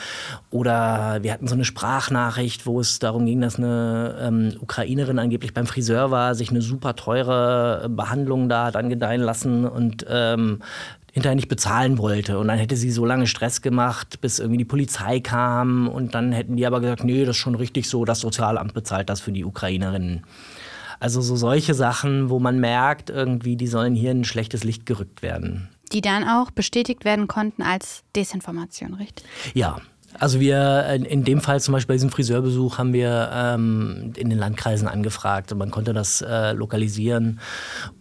Oder 0.49 1.19
wir 1.21 1.31
hatten 1.31 1.47
so 1.47 1.55
eine 1.55 1.63
Sprachnachricht, 1.63 2.65
wo 2.65 2.81
es 2.81 2.99
darum 2.99 3.25
ging, 3.25 3.39
dass 3.39 3.57
eine 3.57 4.17
ähm, 4.21 4.53
Ukrainerin 4.59 5.17
angeblich 5.17 5.53
beim 5.53 5.65
Friseur 5.65 6.11
war, 6.11 6.35
sich 6.35 6.49
eine 6.49 6.61
super 6.61 6.95
teure 6.95 7.87
Behandlung 7.89 8.49
da 8.49 8.65
hat 8.65 8.75
angedeihen 8.75 9.21
lassen 9.21 9.65
und 9.65 10.05
ähm, 10.09 10.52
hinterher 11.13 11.35
nicht 11.35 11.47
bezahlen 11.47 11.97
wollte. 11.99 12.39
Und 12.39 12.47
dann 12.47 12.57
hätte 12.57 12.75
sie 12.75 12.91
so 12.91 13.05
lange 13.05 13.27
Stress 13.27 13.61
gemacht, 13.61 14.19
bis 14.19 14.39
irgendwie 14.39 14.57
die 14.57 14.65
Polizei 14.65 15.19
kam. 15.19 15.87
Und 15.87 16.15
dann 16.15 16.31
hätten 16.31 16.57
die 16.57 16.65
aber 16.65 16.81
gesagt, 16.81 17.03
nee, 17.03 17.23
das 17.23 17.35
ist 17.35 17.41
schon 17.41 17.55
richtig 17.55 17.87
so, 17.87 18.03
das 18.03 18.19
Sozialamt 18.19 18.73
bezahlt 18.73 19.09
das 19.09 19.21
für 19.21 19.31
die 19.31 19.45
Ukrainerinnen. 19.45 20.23
Also 20.99 21.21
so 21.21 21.35
solche 21.35 21.73
Sachen, 21.73 22.29
wo 22.29 22.39
man 22.39 22.59
merkt, 22.59 23.09
irgendwie, 23.09 23.57
die 23.57 23.67
sollen 23.67 23.93
hier 23.93 24.11
in 24.11 24.21
ein 24.21 24.25
schlechtes 24.25 24.63
Licht 24.63 24.85
gerückt 24.85 25.21
werden. 25.21 25.69
Die 25.91 26.01
dann 26.01 26.23
auch 26.23 26.49
bestätigt 26.49 27.05
werden 27.05 27.27
konnten 27.27 27.61
als 27.61 28.03
Desinformation, 28.15 28.95
richtig? 28.95 29.25
Ja, 29.53 29.77
also 30.19 30.39
wir 30.39 30.85
in 31.07 31.23
dem 31.23 31.41
Fall 31.41 31.59
zum 31.59 31.73
Beispiel 31.73 31.93
bei 31.93 31.97
diesem 31.97 32.09
Friseurbesuch 32.09 32.77
haben 32.77 32.93
wir 32.93 33.29
ähm, 33.33 34.13
in 34.15 34.29
den 34.29 34.39
Landkreisen 34.39 34.87
angefragt 34.87 35.51
und 35.51 35.57
man 35.57 35.71
konnte 35.71 35.93
das 35.93 36.21
äh, 36.21 36.53
lokalisieren 36.53 37.39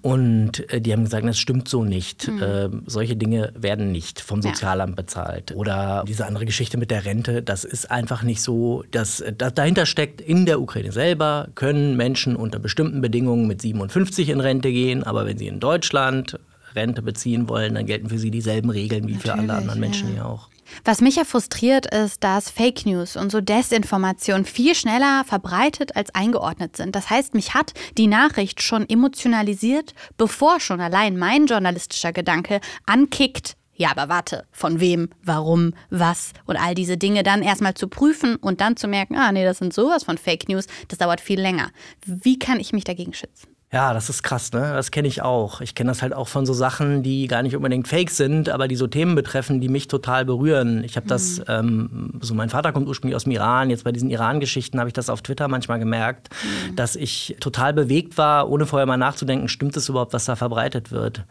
und 0.00 0.70
äh, 0.72 0.80
die 0.80 0.92
haben 0.92 1.04
gesagt, 1.04 1.26
das 1.26 1.38
stimmt 1.38 1.68
so 1.68 1.84
nicht. 1.84 2.28
Mhm. 2.28 2.42
Äh, 2.42 2.68
solche 2.86 3.16
Dinge 3.16 3.52
werden 3.56 3.92
nicht 3.92 4.20
vom 4.20 4.42
Sozialamt 4.42 4.92
ja. 4.92 5.02
bezahlt. 5.02 5.52
Oder 5.54 6.04
diese 6.06 6.26
andere 6.26 6.44
Geschichte 6.44 6.76
mit 6.76 6.90
der 6.90 7.04
Rente, 7.04 7.42
das 7.42 7.64
ist 7.64 7.90
einfach 7.90 8.22
nicht 8.22 8.42
so. 8.42 8.84
Dass, 8.90 9.22
dass 9.38 9.54
dahinter 9.54 9.86
steckt, 9.86 10.20
in 10.20 10.46
der 10.46 10.60
Ukraine 10.60 10.92
selber 10.92 11.48
können 11.54 11.96
Menschen 11.96 12.36
unter 12.36 12.58
bestimmten 12.58 13.00
Bedingungen 13.00 13.46
mit 13.46 13.62
57 13.62 14.28
in 14.28 14.40
Rente 14.40 14.70
gehen, 14.70 15.04
aber 15.04 15.26
wenn 15.26 15.38
sie 15.38 15.46
in 15.46 15.60
Deutschland 15.60 16.38
Rente 16.74 17.02
beziehen 17.02 17.48
wollen, 17.48 17.74
dann 17.74 17.86
gelten 17.86 18.08
für 18.08 18.18
sie 18.18 18.30
dieselben 18.30 18.70
Regeln 18.70 19.06
wie 19.06 19.12
Natürlich, 19.12 19.22
für 19.22 19.38
alle 19.38 19.52
anderen 19.52 19.80
Menschen 19.80 20.08
ja. 20.08 20.14
hier 20.14 20.26
auch. 20.26 20.48
Was 20.84 21.00
mich 21.00 21.16
ja 21.16 21.24
frustriert, 21.24 21.86
ist, 21.86 22.24
dass 22.24 22.50
Fake 22.50 22.86
News 22.86 23.16
und 23.16 23.30
so 23.30 23.40
Desinformation 23.40 24.44
viel 24.44 24.74
schneller 24.74 25.24
verbreitet 25.24 25.96
als 25.96 26.14
eingeordnet 26.14 26.76
sind. 26.76 26.96
Das 26.96 27.10
heißt, 27.10 27.34
mich 27.34 27.54
hat 27.54 27.72
die 27.98 28.06
Nachricht 28.06 28.62
schon 28.62 28.88
emotionalisiert, 28.88 29.94
bevor 30.16 30.60
schon 30.60 30.80
allein 30.80 31.18
mein 31.18 31.46
journalistischer 31.46 32.12
Gedanke 32.12 32.60
ankickt. 32.86 33.56
Ja, 33.74 33.90
aber 33.90 34.08
warte, 34.08 34.44
von 34.52 34.80
wem, 34.80 35.08
warum, 35.22 35.74
was 35.90 36.32
und 36.44 36.56
all 36.56 36.74
diese 36.74 36.96
Dinge 36.96 37.22
dann 37.22 37.42
erstmal 37.42 37.74
zu 37.74 37.88
prüfen 37.88 38.36
und 38.36 38.60
dann 38.60 38.76
zu 38.76 38.86
merken, 38.86 39.16
ah 39.16 39.32
nee, 39.32 39.44
das 39.44 39.58
sind 39.58 39.72
sowas 39.72 40.04
von 40.04 40.18
Fake 40.18 40.48
News, 40.48 40.66
das 40.88 40.98
dauert 40.98 41.20
viel 41.20 41.40
länger. 41.40 41.70
Wie 42.04 42.38
kann 42.38 42.60
ich 42.60 42.72
mich 42.72 42.84
dagegen 42.84 43.14
schützen? 43.14 43.51
Ja, 43.74 43.94
das 43.94 44.10
ist 44.10 44.22
krass, 44.22 44.52
ne? 44.52 44.72
Das 44.74 44.90
kenne 44.90 45.08
ich 45.08 45.22
auch. 45.22 45.62
Ich 45.62 45.74
kenne 45.74 45.90
das 45.90 46.02
halt 46.02 46.12
auch 46.12 46.28
von 46.28 46.44
so 46.44 46.52
Sachen, 46.52 47.02
die 47.02 47.26
gar 47.26 47.42
nicht 47.42 47.56
unbedingt 47.56 47.88
fake 47.88 48.10
sind, 48.10 48.50
aber 48.50 48.68
die 48.68 48.76
so 48.76 48.86
Themen 48.86 49.14
betreffen, 49.14 49.62
die 49.62 49.70
mich 49.70 49.88
total 49.88 50.26
berühren. 50.26 50.84
Ich 50.84 50.96
habe 50.96 51.06
das, 51.06 51.38
mhm. 51.38 51.44
ähm, 51.48 52.10
so 52.20 52.34
mein 52.34 52.50
Vater 52.50 52.72
kommt 52.72 52.86
ursprünglich 52.86 53.16
aus 53.16 53.24
dem 53.24 53.32
Iran. 53.32 53.70
Jetzt 53.70 53.84
bei 53.84 53.92
diesen 53.92 54.10
Iran-Geschichten 54.10 54.78
habe 54.78 54.90
ich 54.90 54.92
das 54.92 55.08
auf 55.08 55.22
Twitter 55.22 55.48
manchmal 55.48 55.78
gemerkt, 55.78 56.28
mhm. 56.68 56.76
dass 56.76 56.96
ich 56.96 57.34
total 57.40 57.72
bewegt 57.72 58.18
war, 58.18 58.50
ohne 58.50 58.66
vorher 58.66 58.84
mal 58.84 58.98
nachzudenken, 58.98 59.48
stimmt 59.48 59.74
es 59.78 59.88
überhaupt, 59.88 60.12
was 60.12 60.26
da 60.26 60.36
verbreitet 60.36 60.92
wird? 60.92 61.24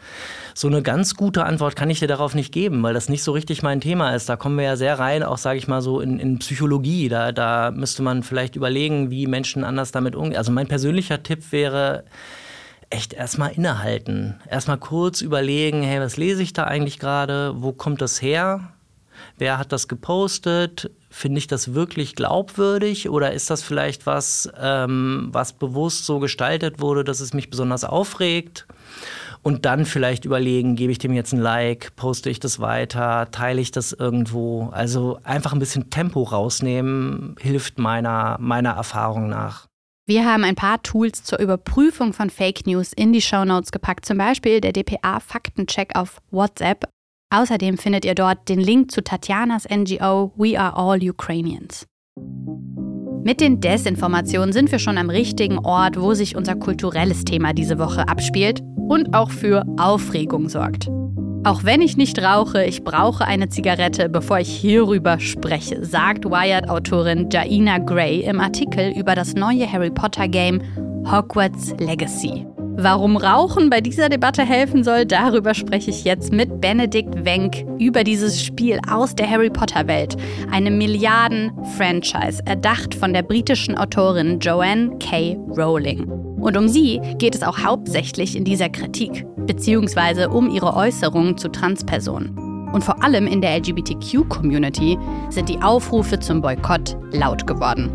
So 0.56 0.67
eine 0.67 0.82
ganz 0.82 1.15
gute 1.15 1.45
Antwort 1.45 1.75
kann 1.75 1.91
ich 1.91 1.99
dir 1.99 2.08
darauf 2.08 2.34
nicht 2.34 2.51
geben, 2.51 2.82
weil 2.82 2.95
das 2.95 3.08
nicht 3.08 3.21
so 3.21 3.34
richtig 3.34 3.62
mein 3.62 3.82
Thema 3.82 4.15
ist. 4.15 4.27
Da 4.30 4.36
kommen 4.36 4.58
wir 4.58 4.65
ja 4.65 4.75
sehr 4.77 4.97
rein, 4.97 5.21
auch 5.21 5.38
sage 5.38 5.60
ich 5.60 5.67
mal 5.67 5.84
so 5.84 5.99
in, 5.99 6.17
in 6.17 6.39
Psychologie. 6.39 7.08
Da, 7.08 7.32
da 7.34 7.69
müsste 7.69 8.01
man 8.01 8.23
vielleicht 8.23 8.56
überlegen, 8.56 9.12
wie 9.12 9.27
Menschen 9.27 9.63
anders 9.63 9.91
damit 9.91 10.15
umgehen. 10.15 10.38
Also 10.38 10.51
mein 10.51 10.65
persönlicher 10.65 11.21
Tipp 11.21 11.51
wäre, 11.51 12.04
echt 12.91 13.13
erstmal 13.13 13.51
innehalten. 13.54 14.39
Erstmal 14.49 14.77
kurz 14.77 15.21
überlegen, 15.21 15.82
hey, 15.82 15.99
was 15.99 16.17
lese 16.17 16.43
ich 16.43 16.54
da 16.54 16.65
eigentlich 16.65 16.99
gerade? 16.99 17.54
Wo 17.58 17.71
kommt 17.71 18.01
das 18.01 18.21
her? 18.21 18.73
Wer 19.38 19.58
hat 19.58 19.71
das 19.71 19.88
gepostet? 19.88 20.91
Finde 21.10 21.39
ich 21.39 21.47
das 21.47 21.73
wirklich 21.73 22.15
glaubwürdig 22.15 23.10
oder 23.10 23.34
ist 23.34 23.49
das 23.49 23.63
vielleicht 23.63 24.06
was, 24.06 24.49
ähm, 24.60 25.30
was 25.32 25.54
bewusst 25.54 26.06
so 26.06 26.19
gestaltet 26.19 26.80
wurde, 26.80 27.04
dass 27.04 27.19
es 27.19 27.34
mich 27.34 27.49
besonders 27.49 27.84
aufregt? 27.84 28.67
Und 29.43 29.65
dann 29.65 29.86
vielleicht 29.86 30.25
überlegen, 30.25 30.75
gebe 30.75 30.91
ich 30.91 30.99
dem 30.99 31.13
jetzt 31.13 31.34
ein 31.34 31.39
Like, 31.39 31.95
poste 31.95 32.30
ich 32.30 32.39
das 32.39 32.60
weiter, 32.60 33.30
teile 33.32 33.60
ich 33.60 33.71
das 33.71 33.91
irgendwo? 33.91 34.69
Also 34.71 35.19
einfach 35.23 35.54
ein 35.54 35.60
bisschen 35.60 35.89
Tempo 35.89 36.21
rausnehmen, 36.21 37.36
hilft 37.39 37.80
meiner, 37.80 38.38
meiner 38.39 38.71
Erfahrung 38.71 39.30
nach. 39.30 39.70
Wir 40.07 40.25
haben 40.25 40.43
ein 40.43 40.55
paar 40.55 40.81
Tools 40.81 41.23
zur 41.23 41.39
Überprüfung 41.39 42.11
von 42.13 42.29
Fake 42.29 42.65
News 42.65 42.91
in 42.93 43.13
die 43.13 43.21
Show 43.21 43.45
Notes 43.45 43.71
gepackt, 43.71 44.05
zum 44.05 44.17
Beispiel 44.17 44.59
der 44.59 44.73
DPA 44.73 45.19
Faktencheck 45.19 45.95
auf 45.95 46.17
WhatsApp. 46.31 46.89
Außerdem 47.33 47.77
findet 47.77 48.03
ihr 48.03 48.15
dort 48.15 48.49
den 48.49 48.59
Link 48.59 48.91
zu 48.91 49.03
Tatjanas 49.03 49.67
NGO 49.69 50.33
We 50.35 50.59
Are 50.59 50.75
All 50.75 50.99
Ukrainians. 51.07 51.85
Mit 53.23 53.39
den 53.39 53.61
Desinformationen 53.61 54.51
sind 54.51 54.71
wir 54.71 54.79
schon 54.79 54.97
am 54.97 55.11
richtigen 55.11 55.59
Ort, 55.59 56.01
wo 56.01 56.15
sich 56.15 56.35
unser 56.35 56.55
kulturelles 56.55 57.23
Thema 57.23 57.53
diese 57.53 57.77
Woche 57.77 58.07
abspielt 58.07 58.61
und 58.89 59.13
auch 59.13 59.29
für 59.29 59.63
Aufregung 59.77 60.49
sorgt. 60.49 60.89
Auch 61.43 61.63
wenn 61.63 61.82
ich 61.82 61.97
nicht 61.97 62.21
rauche, 62.21 62.63
ich 62.65 62.84
brauche 62.84 63.25
eine 63.25 63.49
Zigarette, 63.49 64.10
bevor 64.10 64.38
ich 64.38 64.49
hierüber 64.49 65.19
spreche, 65.19 65.84
sagt 65.84 66.25
Wired-Autorin 66.25 67.30
Jaina 67.32 67.80
Gray 67.80 68.21
im 68.21 68.39
Artikel 68.39 68.91
über 68.95 69.15
das 69.15 69.34
neue 69.34 69.71
Harry 69.71 69.89
Potter-Game 69.89 70.62
Hogwarts 71.12 71.73
Legacy. 71.80 72.45
Warum 72.77 73.17
Rauchen 73.17 73.71
bei 73.71 73.82
dieser 73.82 74.08
Debatte 74.08 74.43
helfen 74.43 74.84
soll, 74.84 75.06
darüber 75.06 75.56
spreche 75.56 75.89
ich 75.89 76.04
jetzt 76.04 76.32
mit 76.32 76.62
Benedikt 76.62 77.25
Wenk 77.25 77.65
über 77.80 78.04
dieses 78.04 78.43
Spiel 78.43 78.80
aus 78.88 79.15
der 79.15 79.27
Harry 79.27 79.49
Potter-Welt. 79.49 80.17
Eine 80.51 80.69
Milliarden-Franchise, 80.69 82.43
erdacht 82.45 82.93
von 82.93 83.13
der 83.13 83.23
britischen 83.23 83.75
Autorin 83.75 84.39
Joanne 84.39 84.91
K. 84.99 85.36
Rowling. 85.58 86.30
Und 86.41 86.58
um 86.58 86.67
sie 86.67 86.99
geht 87.17 87.36
es 87.36 87.43
auch 87.43 87.60
hauptsächlich 87.60 88.36
in 88.36 88.43
dieser 88.43 88.69
Kritik, 88.69 89.25
beziehungsweise 89.45 90.30
um 90.30 90.49
ihre 90.49 90.75
Äußerungen 90.75 91.38
zu 91.38 91.49
Transpersonen. 91.49 92.36
Und 92.73 92.84
vor 92.84 93.04
allem 93.04 93.27
in 93.27 93.41
der 93.41 93.58
LGBTQ-Community 93.58 94.97
sind 95.30 95.49
die 95.49 95.62
Aufrufe 95.62 96.19
zum 96.19 96.41
Boykott 96.41 96.97
laut 97.12 97.45
geworden. 97.45 97.91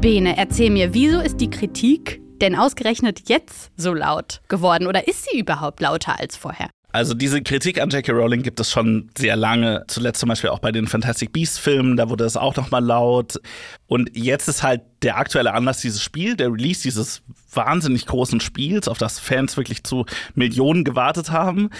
Bene, 0.00 0.36
erzähl 0.36 0.70
mir, 0.70 0.92
wieso 0.92 1.20
ist 1.20 1.40
die 1.40 1.50
Kritik 1.50 2.20
denn 2.40 2.56
ausgerechnet 2.56 3.28
jetzt 3.28 3.70
so 3.76 3.94
laut 3.94 4.40
geworden 4.48 4.86
oder 4.86 5.06
ist 5.06 5.26
sie 5.30 5.38
überhaupt 5.38 5.80
lauter 5.80 6.18
als 6.18 6.36
vorher? 6.36 6.70
Also 6.94 7.12
diese 7.12 7.42
Kritik 7.42 7.80
an 7.80 7.90
J.K. 7.90 8.12
Rowling 8.12 8.44
gibt 8.44 8.60
es 8.60 8.70
schon 8.70 9.10
sehr 9.18 9.34
lange. 9.34 9.82
Zuletzt 9.88 10.20
zum 10.20 10.28
Beispiel 10.28 10.50
auch 10.50 10.60
bei 10.60 10.70
den 10.70 10.86
Fantastic 10.86 11.32
Beasts 11.32 11.58
Filmen, 11.58 11.96
da 11.96 12.08
wurde 12.08 12.22
es 12.22 12.36
auch 12.36 12.54
noch 12.54 12.70
mal 12.70 12.78
laut. 12.78 13.40
Und 13.88 14.16
jetzt 14.16 14.48
ist 14.48 14.62
halt 14.62 14.82
der 15.02 15.16
aktuelle 15.16 15.54
Anlass 15.54 15.80
dieses 15.80 16.00
Spiel, 16.00 16.36
der 16.36 16.52
Release 16.52 16.82
dieses 16.82 17.22
wahnsinnig 17.52 18.06
großen 18.06 18.38
Spiels, 18.38 18.86
auf 18.86 18.98
das 18.98 19.18
Fans 19.18 19.56
wirklich 19.56 19.82
zu 19.82 20.06
Millionen 20.36 20.84
gewartet 20.84 21.32
haben. 21.32 21.70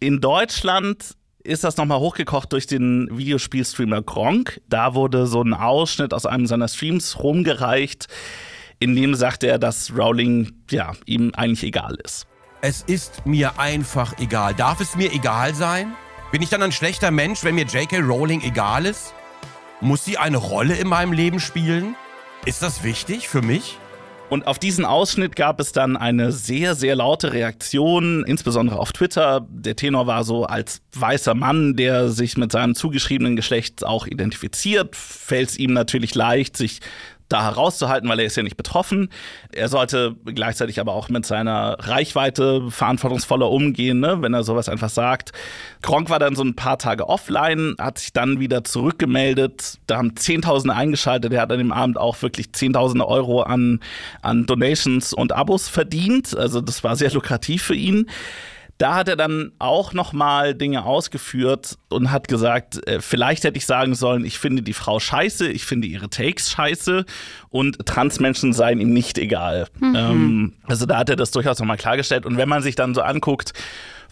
In 0.00 0.22
Deutschland 0.22 1.04
ist 1.44 1.62
das 1.62 1.76
nochmal 1.76 2.00
hochgekocht 2.00 2.50
durch 2.54 2.66
den 2.66 3.10
Videospielstreamer 3.12 4.00
Gronk. 4.00 4.62
Da 4.70 4.94
wurde 4.94 5.26
so 5.26 5.42
ein 5.42 5.52
Ausschnitt 5.52 6.14
aus 6.14 6.24
einem 6.24 6.46
seiner 6.46 6.68
Streams 6.68 7.22
rumgereicht, 7.22 8.06
in 8.78 8.96
dem 8.96 9.14
sagt 9.16 9.44
er, 9.44 9.58
dass 9.58 9.94
Rowling 9.94 10.54
ja 10.70 10.92
ihm 11.04 11.32
eigentlich 11.34 11.62
egal 11.62 11.98
ist. 12.02 12.26
Es 12.62 12.82
ist 12.82 13.26
mir 13.26 13.58
einfach 13.58 14.18
egal. 14.18 14.54
Darf 14.54 14.80
es 14.80 14.96
mir 14.96 15.12
egal 15.12 15.54
sein? 15.54 15.92
Bin 16.32 16.40
ich 16.40 16.48
dann 16.48 16.62
ein 16.62 16.72
schlechter 16.72 17.10
Mensch, 17.10 17.44
wenn 17.44 17.54
mir 17.54 17.66
J.K. 17.66 17.98
Rowling 17.98 18.40
egal 18.42 18.86
ist? 18.86 19.12
Muss 19.82 20.06
sie 20.06 20.16
eine 20.16 20.38
Rolle 20.38 20.74
in 20.74 20.88
meinem 20.88 21.12
Leben 21.12 21.38
spielen? 21.38 21.96
Ist 22.46 22.62
das 22.62 22.82
wichtig 22.82 23.28
für 23.28 23.42
mich? 23.42 23.78
Und 24.30 24.46
auf 24.46 24.58
diesen 24.58 24.84
Ausschnitt 24.84 25.36
gab 25.36 25.60
es 25.60 25.72
dann 25.72 25.96
eine 25.96 26.32
sehr, 26.32 26.74
sehr 26.74 26.96
laute 26.96 27.32
Reaktion, 27.32 28.24
insbesondere 28.24 28.78
auf 28.78 28.92
Twitter. 28.92 29.46
Der 29.48 29.76
Tenor 29.76 30.06
war 30.06 30.24
so, 30.24 30.46
als 30.46 30.80
weißer 30.94 31.34
Mann, 31.34 31.76
der 31.76 32.08
sich 32.08 32.36
mit 32.36 32.50
seinem 32.50 32.74
zugeschriebenen 32.74 33.36
Geschlecht 33.36 33.84
auch 33.84 34.06
identifiziert, 34.06 34.96
fällt 34.96 35.50
es 35.50 35.58
ihm 35.58 35.74
natürlich 35.74 36.14
leicht, 36.14 36.56
sich 36.56 36.80
da 37.28 37.42
herauszuhalten, 37.42 38.08
weil 38.08 38.20
er 38.20 38.26
ist 38.26 38.36
ja 38.36 38.42
nicht 38.42 38.56
betroffen. 38.56 39.08
Er 39.52 39.68
sollte 39.68 40.14
gleichzeitig 40.24 40.80
aber 40.80 40.92
auch 40.92 41.08
mit 41.08 41.26
seiner 41.26 41.76
Reichweite 41.80 42.70
verantwortungsvoller 42.70 43.50
umgehen, 43.50 44.00
ne, 44.00 44.22
wenn 44.22 44.34
er 44.34 44.44
sowas 44.44 44.68
einfach 44.68 44.90
sagt. 44.90 45.32
Gronk 45.82 46.08
war 46.10 46.18
dann 46.18 46.36
so 46.36 46.44
ein 46.44 46.54
paar 46.54 46.78
Tage 46.78 47.08
offline, 47.08 47.74
hat 47.78 47.98
sich 47.98 48.12
dann 48.12 48.40
wieder 48.40 48.64
zurückgemeldet. 48.64 49.78
Da 49.86 49.98
haben 49.98 50.16
Zehntausende 50.16 50.74
eingeschaltet. 50.74 51.32
Er 51.32 51.42
hat 51.42 51.52
an 51.52 51.58
dem 51.58 51.72
Abend 51.72 51.98
auch 51.98 52.20
wirklich 52.22 52.52
Zehntausende 52.52 53.06
Euro 53.08 53.42
an, 53.42 53.80
an 54.22 54.46
Donations 54.46 55.12
und 55.12 55.32
Abos 55.32 55.68
verdient. 55.68 56.36
Also 56.36 56.60
das 56.60 56.84
war 56.84 56.96
sehr 56.96 57.10
lukrativ 57.12 57.62
für 57.62 57.74
ihn. 57.74 58.06
Da 58.78 58.94
hat 58.94 59.08
er 59.08 59.16
dann 59.16 59.52
auch 59.58 59.94
nochmal 59.94 60.54
Dinge 60.54 60.84
ausgeführt 60.84 61.78
und 61.88 62.10
hat 62.10 62.28
gesagt, 62.28 62.86
äh, 62.86 63.00
vielleicht 63.00 63.44
hätte 63.44 63.56
ich 63.56 63.66
sagen 63.66 63.94
sollen, 63.94 64.24
ich 64.24 64.38
finde 64.38 64.62
die 64.62 64.74
Frau 64.74 65.00
scheiße, 65.00 65.48
ich 65.48 65.64
finde 65.64 65.88
ihre 65.88 66.10
Takes 66.10 66.50
scheiße 66.50 67.06
und 67.48 67.86
Transmenschen 67.86 68.52
seien 68.52 68.80
ihm 68.80 68.92
nicht 68.92 69.16
egal. 69.18 69.68
Mhm. 69.78 69.96
Ähm, 69.96 70.52
also 70.64 70.84
da 70.84 70.98
hat 70.98 71.08
er 71.08 71.16
das 71.16 71.30
durchaus 71.30 71.58
nochmal 71.58 71.78
klargestellt. 71.78 72.26
Und 72.26 72.36
wenn 72.36 72.48
man 72.48 72.62
sich 72.62 72.74
dann 72.74 72.94
so 72.94 73.00
anguckt, 73.00 73.54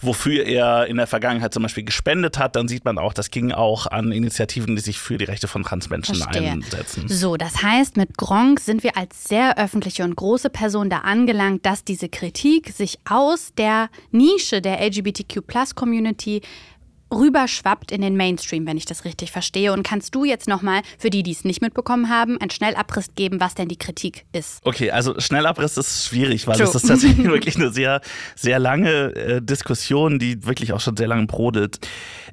wofür 0.01 0.45
er 0.45 0.87
in 0.87 0.97
der 0.97 1.07
Vergangenheit 1.07 1.55
zum 1.55 1.63
Beispiel 1.63 1.85
gespendet 1.85 2.39
hat, 2.39 2.57
dann 2.57 2.69
sieht 2.69 2.85
man 2.85 2.99
auch, 2.99 3.13
das 3.13 3.31
ging 3.31 3.53
auch 3.53 3.87
an 3.87 4.13
Initiativen, 4.13 4.77
die 4.77 4.83
sich 4.83 4.99
für 4.99 5.19
die 5.19 5.25
Rechte 5.25 5.49
von 5.49 5.63
Transmenschen 5.63 6.17
Verstehe. 6.17 6.51
einsetzen. 6.51 7.09
So, 7.09 7.37
das 7.37 7.63
heißt, 7.63 7.97
mit 7.97 8.17
Gronk 8.17 8.61
sind 8.61 8.83
wir 8.83 8.97
als 8.97 9.25
sehr 9.25 9.59
öffentliche 9.59 10.05
und 10.05 10.17
große 10.17 10.51
Person 10.51 10.91
da 10.91 10.99
angelangt, 10.99 11.67
dass 11.67 11.85
diese 11.85 12.09
Kritik 12.09 12.71
sich 12.71 12.99
aus 13.09 13.53
der 13.57 13.89
Nische 14.11 14.61
der 14.61 14.81
LGBTQ-Plus-Community 14.81 16.43
rüberschwappt 17.15 17.93
in 17.93 18.01
den 18.01 18.17
Mainstream, 18.17 18.67
wenn 18.67 18.77
ich 18.77 18.85
das 18.85 19.05
richtig 19.05 19.31
verstehe. 19.31 19.73
Und 19.73 19.83
kannst 19.83 20.15
du 20.15 20.25
jetzt 20.25 20.49
nochmal, 20.49 20.83
für 20.99 21.11
die, 21.11 21.23
die 21.23 21.33
es 21.33 21.45
nicht 21.45 21.63
mitbekommen 21.63 22.09
haben, 22.09 22.41
einen 22.41 22.51
Schnellabriss 22.51 23.15
geben, 23.15 23.41
was 23.41 23.55
denn 23.55 23.69
die 23.69 23.77
Kritik 23.77 24.25
ist? 24.33 24.61
Okay, 24.65 24.91
also 24.91 25.19
Schnellabriss 25.19 25.77
ist 25.77 26.07
schwierig, 26.07 26.47
weil 26.47 26.61
es 26.61 26.75
ist 26.75 26.87
tatsächlich 26.87 27.25
wirklich 27.27 27.57
eine 27.57 27.71
sehr, 27.71 28.01
sehr 28.35 28.59
lange 28.59 29.15
äh, 29.15 29.43
Diskussion, 29.43 30.19
die 30.19 30.45
wirklich 30.47 30.73
auch 30.73 30.81
schon 30.81 30.97
sehr 30.97 31.09
lange 31.09 31.27
brodelt. 31.27 31.79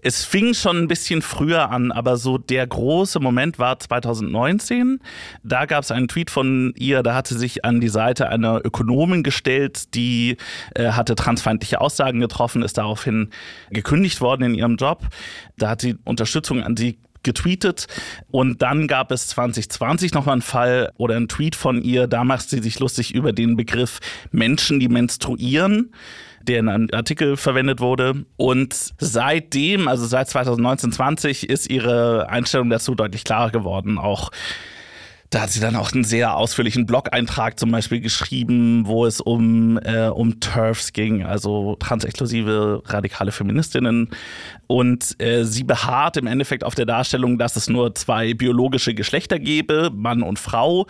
Es 0.01 0.23
fing 0.23 0.53
schon 0.53 0.77
ein 0.77 0.87
bisschen 0.87 1.21
früher 1.21 1.69
an, 1.69 1.91
aber 1.91 2.17
so 2.17 2.37
der 2.37 2.65
große 2.65 3.19
Moment 3.19 3.59
war 3.59 3.79
2019. 3.79 4.99
Da 5.43 5.65
gab 5.65 5.83
es 5.83 5.91
einen 5.91 6.07
Tweet 6.07 6.31
von 6.31 6.73
ihr, 6.75 7.03
da 7.03 7.13
hat 7.13 7.27
sie 7.27 7.37
sich 7.37 7.63
an 7.65 7.81
die 7.81 7.89
Seite 7.89 8.29
einer 8.29 8.61
Ökonomin 8.65 9.23
gestellt, 9.23 9.93
die 9.93 10.37
äh, 10.73 10.91
hatte 10.91 11.15
transfeindliche 11.15 11.81
Aussagen 11.81 12.19
getroffen, 12.19 12.63
ist 12.63 12.77
daraufhin 12.77 13.29
gekündigt 13.69 14.21
worden 14.21 14.43
in 14.43 14.55
ihrem 14.55 14.70
Job. 14.77 15.07
Da 15.57 15.69
hat 15.69 15.81
sie 15.81 15.97
Unterstützung 16.03 16.63
an 16.63 16.77
sie 16.77 16.99
getweetet 17.23 17.85
und 18.31 18.63
dann 18.63 18.87
gab 18.87 19.11
es 19.11 19.27
2020 19.27 20.13
nochmal 20.13 20.33
einen 20.33 20.41
Fall 20.41 20.91
oder 20.97 21.15
einen 21.15 21.27
Tweet 21.27 21.55
von 21.55 21.83
ihr, 21.83 22.07
da 22.07 22.23
macht 22.23 22.49
sie 22.49 22.59
sich 22.59 22.79
lustig 22.79 23.13
über 23.13 23.31
den 23.31 23.55
Begriff 23.55 23.99
Menschen, 24.31 24.79
die 24.79 24.89
menstruieren 24.89 25.91
der 26.47 26.59
in 26.59 26.69
einem 26.69 26.87
Artikel 26.91 27.37
verwendet 27.37 27.79
wurde. 27.79 28.25
Und 28.37 28.93
seitdem, 28.99 29.87
also 29.87 30.05
seit 30.05 30.29
2019, 30.29 30.91
20, 30.91 31.49
ist 31.49 31.69
ihre 31.69 32.29
Einstellung 32.29 32.69
dazu 32.69 32.95
deutlich 32.95 33.23
klarer 33.23 33.51
geworden. 33.51 33.97
Auch 33.97 34.31
da 35.31 35.43
hat 35.43 35.49
sie 35.49 35.61
dann 35.61 35.77
auch 35.77 35.93
einen 35.93 36.03
sehr 36.03 36.35
ausführlichen 36.35 36.85
Blog-Eintrag 36.85 37.57
zum 37.57 37.71
Beispiel 37.71 38.01
geschrieben, 38.01 38.85
wo 38.85 39.05
es 39.05 39.21
um, 39.21 39.79
äh, 39.81 40.07
um 40.07 40.41
TERFs 40.41 40.91
ging, 40.91 41.23
also 41.23 41.77
transexklusive 41.79 42.83
radikale 42.85 43.31
Feministinnen. 43.31 44.09
Und 44.67 45.15
äh, 45.21 45.45
sie 45.45 45.63
beharrt 45.63 46.17
im 46.17 46.27
Endeffekt 46.27 46.65
auf 46.65 46.75
der 46.75 46.85
Darstellung, 46.85 47.37
dass 47.37 47.55
es 47.55 47.69
nur 47.69 47.95
zwei 47.95 48.33
biologische 48.33 48.93
Geschlechter 48.93 49.39
gäbe, 49.39 49.89
Mann 49.93 50.21
und 50.21 50.37
Frau, 50.37 50.85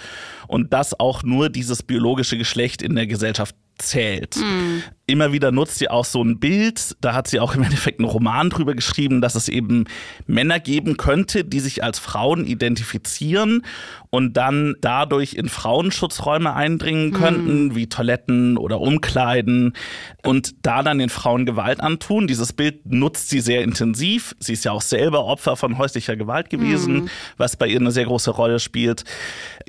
und 0.47 0.73
dass 0.73 0.99
auch 0.99 1.21
nur 1.21 1.49
dieses 1.49 1.83
biologische 1.83 2.39
Geschlecht 2.39 2.81
in 2.81 2.95
der 2.95 3.05
Gesellschaft 3.05 3.55
zählt. 3.81 4.37
Mhm. 4.37 4.83
Immer 5.07 5.33
wieder 5.33 5.51
nutzt 5.51 5.77
sie 5.79 5.89
auch 5.89 6.05
so 6.05 6.23
ein 6.23 6.39
Bild, 6.39 6.95
da 7.01 7.13
hat 7.13 7.27
sie 7.27 7.39
auch 7.39 7.55
im 7.55 7.63
Endeffekt 7.63 7.99
einen 7.99 8.07
Roman 8.07 8.49
drüber 8.49 8.73
geschrieben, 8.75 9.21
dass 9.21 9.35
es 9.35 9.49
eben 9.49 9.85
Männer 10.25 10.59
geben 10.59 10.97
könnte, 10.97 11.43
die 11.43 11.59
sich 11.59 11.83
als 11.83 11.99
Frauen 11.99 12.45
identifizieren 12.45 13.63
und 14.11 14.35
dann 14.35 14.75
dadurch 14.81 15.33
in 15.33 15.47
Frauenschutzräume 15.47 16.53
eindringen 16.53 17.13
könnten, 17.13 17.65
mhm. 17.65 17.75
wie 17.75 17.87
Toiletten 17.87 18.57
oder 18.57 18.81
Umkleiden 18.81 19.73
und 20.21 20.53
da 20.63 20.83
dann 20.83 20.99
den 20.99 21.09
Frauen 21.09 21.45
Gewalt 21.45 21.79
antun. 21.79 22.27
Dieses 22.27 22.51
Bild 22.51 22.85
nutzt 22.85 23.29
sie 23.29 23.39
sehr 23.39 23.63
intensiv. 23.63 24.35
Sie 24.37 24.51
ist 24.51 24.65
ja 24.65 24.73
auch 24.73 24.81
selber 24.81 25.23
Opfer 25.25 25.55
von 25.55 25.77
häuslicher 25.77 26.17
Gewalt 26.17 26.49
gewesen, 26.49 26.93
mhm. 26.93 27.09
was 27.37 27.55
bei 27.55 27.67
ihr 27.67 27.79
eine 27.79 27.91
sehr 27.91 28.03
große 28.03 28.31
Rolle 28.31 28.59
spielt. 28.59 29.05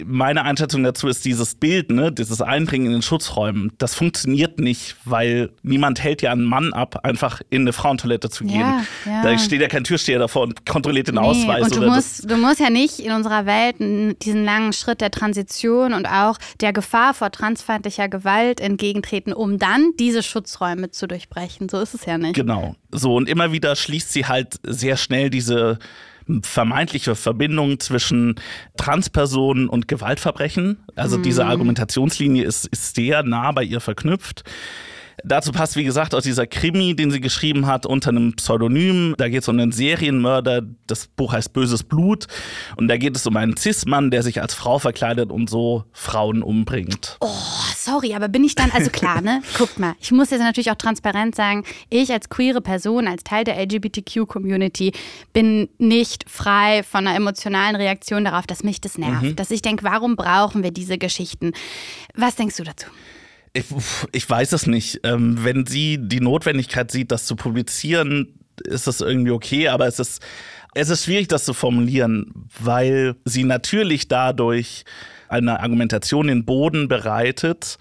Meine 0.05 0.43
Einschätzung 0.43 0.83
dazu 0.83 1.07
ist 1.07 1.25
dieses 1.25 1.55
Bild, 1.55 1.93
ne, 1.93 2.11
dieses 2.11 2.43
Einbringen 2.43 2.87
in 2.87 2.93
den 2.93 3.03
Schutzräumen, 3.03 3.73
das 3.79 3.95
funktioniert 3.95 4.59
nicht, 4.59 4.97
weil 5.05 5.51
niemand 5.63 6.03
hält 6.03 6.21
ja 6.21 6.33
einen 6.33 6.45
Mann 6.45 6.73
ab, 6.73 7.05
einfach 7.05 7.43
in 7.51 7.63
eine 7.63 7.73
Frauentoilette 7.73 8.29
zu 8.29 8.45
gehen. 8.45 8.61
Ja, 8.61 8.85
ja. 9.07 9.23
Da 9.23 9.39
steht 9.39 9.61
ja 9.61 9.69
kein 9.69 9.85
Türsteher 9.85 10.19
davor 10.19 10.43
und 10.43 10.67
kontrolliert 10.67 11.07
den 11.07 11.15
nee, 11.15 11.21
Ausweis. 11.21 11.65
Und 11.65 11.77
du, 11.77 11.87
musst, 11.89 12.29
du 12.29 12.37
musst 12.37 12.59
ja 12.59 12.71
nicht 12.71 12.99
in 12.99 13.13
unserer 13.13 13.47
Welt 13.47 13.77
diesen 14.33 14.45
langen 14.45 14.73
Schritt 14.73 15.01
der 15.01 15.11
Transition 15.11 15.93
und 15.93 16.07
auch 16.07 16.39
der 16.61 16.73
Gefahr 16.73 17.15
vor 17.15 17.31
transfeindlicher 17.31 18.09
Gewalt 18.09 18.61
entgegentreten, 18.61 19.33
um 19.33 19.59
dann 19.59 19.93
diese 19.99 20.23
Schutzräume 20.23 20.91
zu 20.91 21.07
durchbrechen. 21.07 21.69
So 21.69 21.81
ist 21.81 21.95
es 21.95 22.07
ja 22.07 22.19
nicht. 22.19 22.35
Genau. 22.35 22.75
So, 22.91 23.15
und 23.15 23.29
immer 23.29 23.53
wieder 23.53 23.77
schließt 23.77 24.13
sie 24.13 24.27
halt 24.27 24.59
sehr 24.63 24.97
schnell 24.97 25.31
diese 25.31 25.79
vermeintliche 26.43 27.15
Verbindung 27.15 27.81
zwischen 27.81 28.37
Transpersonen 28.77 29.69
und 29.69 29.89
Gewaltverbrechen. 29.89 30.79
Also 30.95 31.19
mhm. 31.19 31.25
diese 31.25 31.45
Argumentationslinie 31.45 32.45
ist, 32.45 32.67
ist 32.69 32.95
sehr 32.95 33.23
nah 33.23 33.53
bei 33.53 33.65
ihr 33.65 33.81
verknüpft. 33.81 34.45
Dazu 35.25 35.53
passt, 35.53 35.77
wie 35.77 35.85
gesagt, 35.85 36.15
auch 36.15 36.23
dieser 36.23 36.47
Krimi, 36.47 36.95
den 36.97 37.11
sie 37.11 37.21
geschrieben 37.21 37.67
hat 37.67 37.87
unter 37.87 38.11
einem 38.11 38.35
Pseudonym. 38.35 39.15
Da 39.19 39.29
geht 39.29 39.43
es 39.43 39.49
um 39.49 39.59
einen 39.59 39.73
Serienmörder. 39.73 40.63
Das 40.87 41.07
Buch 41.07 41.33
heißt 41.33 41.53
Böses 41.53 41.83
Blut. 41.83 42.27
Und 42.77 42.89
da 42.89 42.97
geht 42.97 43.17
es 43.17 43.27
um 43.27 43.37
einen 43.37 43.57
Cis-Mann, 43.57 44.11
der 44.11 44.23
sich 44.23 44.41
als 44.41 44.55
Frau 44.55 44.79
verkleidet 44.79 45.31
und 45.31 45.49
so 45.49 45.85
Frauen 45.93 46.43
umbringt. 46.43 47.17
Oh, 47.21 47.29
sorry, 47.77 48.15
aber 48.15 48.29
bin 48.29 48.45
ich 48.45 48.55
dann, 48.55 48.71
also 48.71 48.91
klar, 48.91 49.21
ne? 49.21 49.43
Guckt 49.59 49.79
mal, 49.79 49.95
ich 50.01 50.13
muss 50.13 50.31
jetzt 50.31 50.41
natürlich 50.41 50.71
auch 50.71 50.77
transparent 50.77 51.35
sagen, 51.35 51.65
ich 51.91 52.13
als 52.13 52.29
queere 52.29 52.61
Person, 52.61 53.07
als 53.07 53.25
Teil 53.25 53.45
der 53.45 53.59
LGBTQ-Community 53.61 54.93
bin 55.33 55.69
nicht 55.79 56.29
frei 56.29 56.83
von 56.83 57.07
einer 57.07 57.17
emotionalen 57.17 57.77
Reaktion 57.77 58.25
darauf, 58.25 58.47
dass 58.47 58.65
mich 58.65 58.81
das 58.81 58.99
nervt. 58.99 59.23
Mhm. 59.23 59.37
Dass 59.37 59.51
ich 59.51 59.63
denke, 59.63 59.85
warum 59.85 60.17
brauchen 60.17 60.63
wir 60.63 60.71
diese 60.71 60.99
Geschichten? 60.99 61.53
Was 62.15 62.37
denkst 62.37 62.57
du 62.57 62.65
dazu? 62.65 62.87
Ich, 63.55 63.67
ich 64.13 64.29
weiß 64.29 64.53
es 64.53 64.67
nicht. 64.67 65.01
Ähm, 65.05 65.45
wenn 65.45 65.67
sie 65.67 65.99
die 66.01 66.21
Notwendigkeit 66.21 66.91
sieht, 66.91 67.13
das 67.13 67.27
zu 67.27 67.37
publizieren, 67.37 68.39
ist 68.65 68.87
das 68.87 69.01
irgendwie 69.01 69.31
okay, 69.31 69.69
aber 69.69 69.87
es 69.87 69.99
ist, 69.99 70.23
es 70.75 70.89
ist 70.89 71.05
schwierig, 71.05 71.29
das 71.29 71.45
zu 71.45 71.53
formulieren, 71.53 72.49
weil 72.61 73.17
sie 73.25 73.45
natürlich 73.45 74.09
dadurch 74.09 74.85
eine 75.29 75.61
Argumentation 75.61 76.27
den 76.29 76.45
Boden 76.45 76.89
bereitet, 76.89 77.79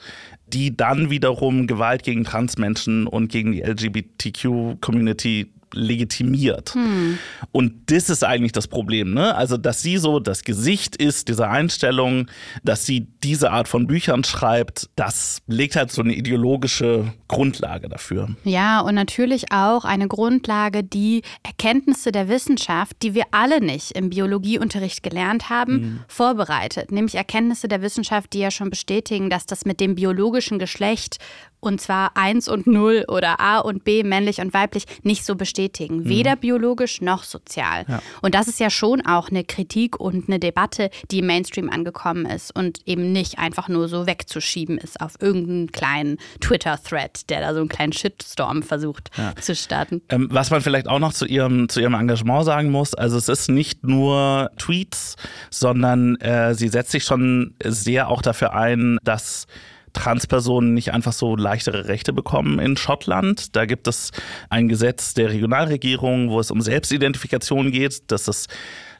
die 0.47 0.75
dann 0.75 1.09
wiederum 1.09 1.67
Gewalt 1.67 2.03
gegen 2.03 2.23
Transmenschen 2.23 3.07
und 3.07 3.29
gegen 3.29 3.53
die 3.53 3.61
LGBTQ-Community 3.61 5.51
legitimiert. 5.73 6.73
Hm. 6.73 7.17
Und 7.51 7.91
das 7.91 8.09
ist 8.09 8.23
eigentlich 8.23 8.51
das 8.51 8.67
Problem, 8.67 9.13
ne? 9.13 9.35
Also, 9.35 9.57
dass 9.57 9.81
sie 9.81 9.97
so 9.97 10.19
das 10.19 10.43
Gesicht 10.43 10.95
ist, 10.95 11.27
diese 11.27 11.47
Einstellung, 11.47 12.27
dass 12.63 12.85
sie 12.85 13.07
diese 13.23 13.51
Art 13.51 13.67
von 13.67 13.87
Büchern 13.87 14.23
schreibt, 14.23 14.89
das 14.95 15.41
legt 15.47 15.75
halt 15.75 15.91
so 15.91 16.01
eine 16.01 16.13
ideologische 16.13 17.13
Grundlage 17.27 17.89
dafür. 17.89 18.29
Ja, 18.43 18.81
und 18.81 18.95
natürlich 18.95 19.51
auch 19.51 19.85
eine 19.85 20.07
Grundlage, 20.07 20.83
die 20.83 21.21
Erkenntnisse 21.43 22.11
der 22.11 22.29
Wissenschaft, 22.29 22.97
die 23.01 23.13
wir 23.13 23.25
alle 23.31 23.61
nicht 23.61 23.91
im 23.91 24.09
Biologieunterricht 24.09 25.03
gelernt 25.03 25.49
haben, 25.49 25.73
hm. 25.73 25.99
vorbereitet. 26.07 26.91
Nämlich 26.91 27.15
Erkenntnisse 27.15 27.67
der 27.67 27.81
Wissenschaft, 27.81 28.33
die 28.33 28.39
ja 28.39 28.51
schon 28.51 28.69
bestätigen, 28.69 29.29
dass 29.29 29.45
das 29.45 29.65
mit 29.65 29.79
dem 29.79 29.95
biologischen 29.95 30.59
Geschlecht 30.59 31.17
und 31.61 31.79
zwar 31.79 32.17
1 32.17 32.47
und 32.49 32.67
0 32.67 33.05
oder 33.07 33.39
A 33.39 33.59
und 33.59 33.83
B, 33.83 34.03
männlich 34.03 34.41
und 34.41 34.53
weiblich, 34.53 34.85
nicht 35.03 35.25
so 35.25 35.35
bestätigen. 35.35 35.99
Mhm. 35.99 36.09
Weder 36.09 36.35
biologisch 36.35 37.01
noch 37.01 37.23
sozial. 37.23 37.85
Ja. 37.87 38.01
Und 38.21 38.35
das 38.35 38.47
ist 38.47 38.59
ja 38.59 38.69
schon 38.69 39.05
auch 39.05 39.29
eine 39.29 39.43
Kritik 39.43 39.99
und 39.99 40.27
eine 40.27 40.39
Debatte, 40.39 40.89
die 41.11 41.19
im 41.19 41.27
Mainstream 41.27 41.69
angekommen 41.69 42.25
ist 42.25 42.53
und 42.55 42.79
eben 42.85 43.11
nicht 43.11 43.39
einfach 43.39 43.69
nur 43.69 43.87
so 43.87 44.07
wegzuschieben 44.07 44.77
ist 44.77 44.99
auf 44.99 45.13
irgendeinen 45.21 45.71
kleinen 45.71 46.17
Twitter-Thread, 46.41 47.29
der 47.29 47.41
da 47.41 47.53
so 47.53 47.59
einen 47.59 47.69
kleinen 47.69 47.93
Shitstorm 47.93 48.63
versucht 48.63 49.11
ja. 49.17 49.35
zu 49.39 49.55
starten. 49.55 50.01
Ähm, 50.09 50.27
was 50.31 50.49
man 50.49 50.61
vielleicht 50.61 50.87
auch 50.87 50.99
noch 50.99 51.13
zu 51.13 51.25
ihrem, 51.25 51.69
zu 51.69 51.79
ihrem 51.79 51.93
Engagement 51.93 52.45
sagen 52.45 52.71
muss, 52.71 52.93
also 52.95 53.17
es 53.17 53.29
ist 53.29 53.49
nicht 53.49 53.83
nur 53.83 54.49
Tweets, 54.57 55.15
sondern 55.51 56.15
äh, 56.17 56.55
sie 56.55 56.67
setzt 56.67 56.91
sich 56.91 57.03
schon 57.03 57.53
sehr 57.63 58.07
auch 58.07 58.21
dafür 58.21 58.53
ein, 58.53 58.97
dass 59.03 59.45
Transpersonen 59.93 60.73
nicht 60.73 60.93
einfach 60.93 61.13
so 61.13 61.35
leichtere 61.35 61.87
Rechte 61.87 62.13
bekommen 62.13 62.59
in 62.59 62.77
Schottland. 62.77 63.55
Da 63.55 63.65
gibt 63.65 63.87
es 63.87 64.11
ein 64.49 64.67
Gesetz 64.67 65.13
der 65.13 65.29
Regionalregierung, 65.29 66.29
wo 66.29 66.39
es 66.39 66.51
um 66.51 66.61
Selbstidentifikation 66.61 67.71
geht, 67.71 68.11
dass 68.11 68.27
es 68.27 68.47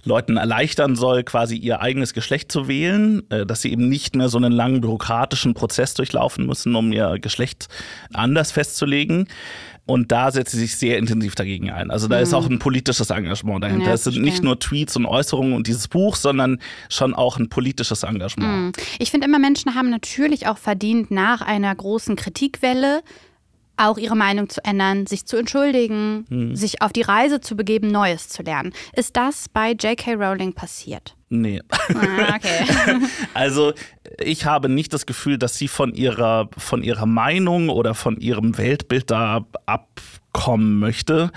Leuten 0.04 0.38
erleichtern 0.38 0.96
soll, 0.96 1.24
quasi 1.24 1.56
ihr 1.56 1.82
eigenes 1.82 2.14
Geschlecht 2.14 2.52
zu 2.52 2.68
wählen, 2.68 3.24
äh, 3.30 3.46
dass 3.46 3.62
sie 3.62 3.72
eben 3.72 3.88
nicht 3.88 4.16
mehr 4.16 4.30
so 4.30 4.38
einen 4.38 4.52
langen 4.52 4.82
bürokratischen 4.82 5.54
Prozess 5.54 5.94
durchlaufen 5.94 6.46
müssen, 6.46 6.76
um 6.76 6.92
ihr 6.92 7.20
Geschlecht 7.20 7.68
anders 8.14 8.52
festzulegen. 8.52 9.28
Und 9.92 10.10
da 10.10 10.32
setzt 10.32 10.54
sie 10.54 10.60
sich 10.60 10.78
sehr 10.78 10.98
intensiv 10.98 11.36
dagegen 11.36 11.70
ein. 11.70 11.92
Also 11.92 12.08
da 12.08 12.16
mhm. 12.16 12.24
ist 12.24 12.34
auch 12.34 12.50
ein 12.50 12.60
politisches 12.60 13.10
Engagement 13.10 13.62
dahinter. 13.62 13.88
Ja, 13.88 13.94
es 13.94 14.06
sind 14.06 14.22
nicht 14.22 14.42
nur 14.42 14.58
Tweets 14.58 14.96
und 14.96 15.06
Äußerungen 15.06 15.52
und 15.52 15.68
dieses 15.68 15.90
Buch, 15.90 16.16
sondern 16.16 16.62
schon 16.88 17.14
auch 17.14 17.38
ein 17.38 17.50
politisches 17.50 18.04
Engagement. 18.04 18.78
Mhm. 18.78 18.84
Ich 19.00 19.12
finde 19.12 19.28
immer, 19.28 19.38
Menschen 19.38 19.76
haben 19.76 19.90
natürlich 19.90 20.48
auch 20.48 20.58
verdient, 20.58 21.12
nach 21.12 21.42
einer 21.42 21.76
großen 21.76 22.16
Kritikwelle 22.16 23.02
auch 23.76 23.98
ihre 23.98 24.16
Meinung 24.16 24.48
zu 24.48 24.64
ändern, 24.64 25.08
sich 25.08 25.26
zu 25.26 25.36
entschuldigen, 25.36 26.26
hm. 26.30 26.56
sich 26.56 26.82
auf 26.82 26.94
die 26.94 27.02
Reise 27.02 27.42
zu 27.42 27.56
begeben, 27.56 27.88
Neues 27.88 28.30
zu 28.30 28.44
lernen. 28.44 28.74
Ist 28.96 29.18
das 29.18 29.50
bei 29.50 29.72
J.K. 29.72 30.14
Rowling 30.14 30.54
passiert? 30.54 31.16
Nee. 31.32 31.62
Ah, 31.70 32.36
okay. 32.36 32.66
also 33.34 33.72
ich 34.20 34.46
habe 34.46 34.68
nicht 34.68 34.92
das 34.92 35.06
Gefühl, 35.06 35.38
dass 35.38 35.56
sie 35.58 35.70
von 35.70 35.94
ihrer, 35.94 36.50
von 36.58 36.84
ihrer 36.84 37.06
Meinung 37.06 37.70
oder 37.70 37.96
von 37.96 38.18
ihrem 38.18 38.58
Weltbild 38.58 39.10
da 39.10 39.46
abkommen 39.66 40.80
möchte. 40.80 41.32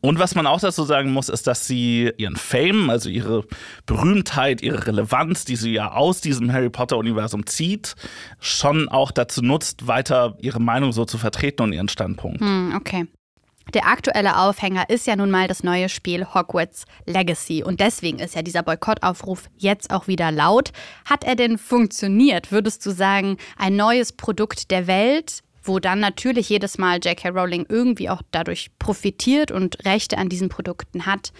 Und 0.00 0.18
was 0.18 0.34
man 0.34 0.48
auch 0.48 0.58
dazu 0.58 0.82
sagen 0.82 1.12
muss, 1.12 1.28
ist, 1.28 1.46
dass 1.46 1.68
sie 1.68 2.10
ihren 2.16 2.34
Fame, 2.34 2.90
also 2.90 3.08
ihre 3.08 3.44
Berühmtheit, 3.86 4.60
ihre 4.60 4.88
Relevanz, 4.88 5.44
die 5.44 5.56
sie 5.56 5.72
ja 5.72 5.92
aus 5.92 6.20
diesem 6.20 6.52
Harry 6.52 6.68
Potter-Universum 6.70 7.46
zieht, 7.46 7.94
schon 8.40 8.88
auch 8.88 9.12
dazu 9.12 9.40
nutzt, 9.40 9.86
weiter 9.86 10.36
ihre 10.40 10.60
Meinung 10.60 10.90
so 10.90 11.04
zu 11.04 11.16
vertreten 11.16 11.62
und 11.62 11.72
ihren 11.72 11.88
Standpunkt. 11.88 12.40
Hm, 12.40 12.74
okay. 12.76 13.06
Der 13.74 13.86
aktuelle 13.86 14.38
Aufhänger 14.38 14.88
ist 14.88 15.06
ja 15.06 15.16
nun 15.16 15.30
mal 15.30 15.46
das 15.46 15.62
neue 15.62 15.88
Spiel 15.88 16.26
Hogwarts 16.32 16.84
Legacy 17.06 17.62
und 17.62 17.80
deswegen 17.80 18.18
ist 18.18 18.34
ja 18.34 18.42
dieser 18.42 18.62
Boykottaufruf 18.62 19.50
jetzt 19.56 19.90
auch 19.90 20.06
wieder 20.06 20.32
laut. 20.32 20.72
Hat 21.04 21.24
er 21.24 21.36
denn 21.36 21.58
funktioniert? 21.58 22.50
Würdest 22.50 22.84
du 22.86 22.90
sagen, 22.90 23.36
ein 23.56 23.76
neues 23.76 24.12
Produkt 24.12 24.70
der 24.70 24.86
Welt 24.86 25.42
wo 25.68 25.78
dann 25.78 26.00
natürlich 26.00 26.48
jedes 26.48 26.78
Mal 26.78 26.98
J.K. 26.98 27.28
Rowling 27.28 27.66
irgendwie 27.68 28.08
auch 28.08 28.22
dadurch 28.30 28.70
profitiert 28.78 29.50
und 29.50 29.84
Rechte 29.84 30.16
an 30.16 30.30
diesen 30.30 30.48
Produkten 30.48 31.04
hat. 31.04 31.30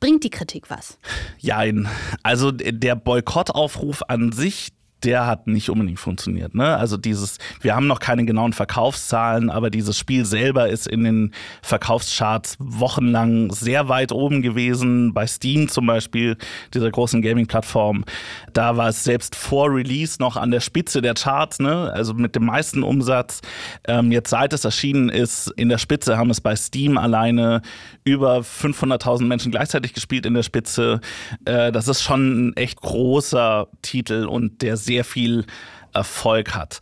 Bringt 0.00 0.24
die 0.24 0.30
Kritik 0.30 0.68
was? 0.68 0.98
Jein. 1.38 1.88
Also 2.22 2.50
der 2.50 2.96
Boykottaufruf 2.96 4.02
an 4.08 4.32
sich, 4.32 4.70
der 5.04 5.26
hat 5.26 5.46
nicht 5.46 5.70
unbedingt 5.70 6.00
funktioniert. 6.00 6.54
Ne? 6.54 6.76
Also 6.76 6.96
dieses, 6.96 7.38
wir 7.60 7.74
haben 7.74 7.86
noch 7.86 8.00
keine 8.00 8.24
genauen 8.24 8.52
Verkaufszahlen, 8.52 9.50
aber 9.50 9.70
dieses 9.70 9.96
Spiel 9.96 10.24
selber 10.24 10.68
ist 10.68 10.86
in 10.88 11.04
den 11.04 11.32
Verkaufscharts 11.62 12.56
wochenlang 12.58 13.52
sehr 13.52 13.88
weit 13.88 14.12
oben 14.12 14.42
gewesen. 14.42 15.14
Bei 15.14 15.26
Steam 15.26 15.68
zum 15.68 15.86
Beispiel, 15.86 16.36
dieser 16.74 16.90
großen 16.90 17.22
Gaming-Plattform, 17.22 18.04
da 18.52 18.76
war 18.76 18.88
es 18.88 19.04
selbst 19.04 19.36
vor 19.36 19.70
Release 19.70 20.16
noch 20.20 20.36
an 20.36 20.50
der 20.50 20.60
Spitze 20.60 21.00
der 21.00 21.14
Charts, 21.14 21.60
ne? 21.60 21.92
also 21.92 22.14
mit 22.14 22.34
dem 22.34 22.46
meisten 22.46 22.82
Umsatz. 22.82 23.40
Ähm, 23.86 24.10
jetzt 24.10 24.30
seit 24.30 24.52
es 24.52 24.64
erschienen 24.64 25.10
ist, 25.10 25.52
in 25.56 25.68
der 25.68 25.78
Spitze 25.78 26.18
haben 26.18 26.30
es 26.30 26.40
bei 26.40 26.56
Steam 26.56 26.98
alleine 26.98 27.62
über 28.04 28.38
500.000 28.38 29.24
Menschen 29.24 29.52
gleichzeitig 29.52 29.92
gespielt 29.92 30.26
in 30.26 30.34
der 30.34 30.42
Spitze. 30.42 31.00
Äh, 31.44 31.70
das 31.70 31.86
ist 31.86 32.02
schon 32.02 32.48
ein 32.48 32.56
echt 32.56 32.80
großer 32.80 33.68
Titel 33.82 34.26
und 34.26 34.62
der 34.62 34.76
sehr 34.88 35.04
viel 35.04 35.44
Erfolg 35.92 36.54
hat, 36.54 36.80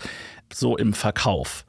so 0.52 0.76
im 0.76 0.94
Verkauf. 0.94 1.64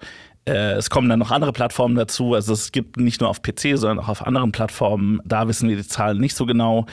Äh, 0.47 0.73
es 0.73 0.89
kommen 0.89 1.10
dann 1.10 1.19
noch 1.19 1.32
andere 1.32 1.52
Plattformen 1.52 1.95
dazu. 1.95 2.34
Also 2.34 2.54
es 2.54 2.71
gibt 2.71 2.97
nicht 2.97 3.19
nur 3.19 3.30
auf 3.30 3.41
PC, 3.41 3.76
sondern 3.78 4.00
auch 4.00 4.08
auf 4.08 4.26
anderen 4.26 4.52
Plattformen. 4.54 5.19
Da 5.26 5.47
wissen 5.47 5.67
wir 5.67 5.76
die 5.76 5.88
Zahlen 5.88 6.19
nicht 6.19 6.36
so 6.36 6.45
genau. 6.45 6.86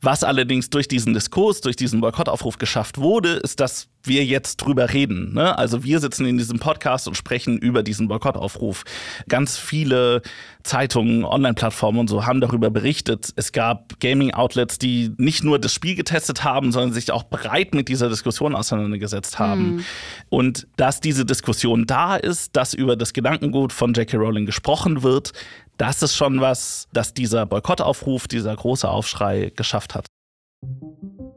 Was 0.00 0.24
allerdings 0.24 0.70
durch 0.70 0.88
diesen 0.88 1.12
Diskurs, 1.12 1.60
durch 1.60 1.76
diesen 1.76 2.00
Boykottaufruf 2.00 2.56
geschafft 2.56 2.96
wurde, 2.98 3.34
ist, 3.34 3.60
dass 3.60 3.88
wir 4.04 4.24
jetzt 4.24 4.56
drüber 4.56 4.92
reden. 4.92 5.34
Ne? 5.34 5.56
Also 5.58 5.84
wir 5.84 5.98
sitzen 6.00 6.24
in 6.24 6.38
diesem 6.38 6.60
Podcast 6.60 7.06
und 7.06 7.14
sprechen 7.14 7.58
über 7.58 7.82
diesen 7.82 8.08
Boykottaufruf. 8.08 8.84
Ganz 9.28 9.58
viele 9.58 10.22
Zeitungen, 10.64 11.24
Online-Plattformen 11.24 12.00
und 12.00 12.08
so 12.08 12.26
haben 12.26 12.40
darüber 12.40 12.70
berichtet. 12.70 13.32
Es 13.36 13.52
gab 13.52 14.00
Gaming-Outlets, 14.00 14.78
die 14.78 15.12
nicht 15.18 15.44
nur 15.44 15.58
das 15.58 15.72
Spiel 15.72 15.94
getestet 15.94 16.42
haben, 16.42 16.72
sondern 16.72 16.92
sich 16.92 17.12
auch 17.12 17.24
breit 17.24 17.74
mit 17.74 17.88
dieser 17.88 18.08
Diskussion 18.08 18.54
auseinandergesetzt 18.54 19.38
haben. 19.38 19.76
Mhm. 19.76 19.84
Und 20.30 20.66
dass 20.76 21.00
diese 21.00 21.26
Diskussion 21.26 21.86
da 21.86 22.16
ist, 22.16 22.56
dass 22.56 22.72
über 22.72 22.96
das 22.96 23.12
Gedankengut 23.12 23.72
von 23.72 23.92
J.K. 23.92 24.16
Rowling 24.16 24.46
gesprochen 24.46 25.02
wird, 25.02 25.32
das 25.76 26.02
ist 26.02 26.16
schon 26.16 26.40
was, 26.40 26.88
das 26.92 27.12
dieser 27.12 27.44
Boykottaufruf, 27.46 28.26
dieser 28.26 28.56
große 28.56 28.88
Aufschrei 28.88 29.52
geschafft 29.54 29.94
hat. 29.94 30.06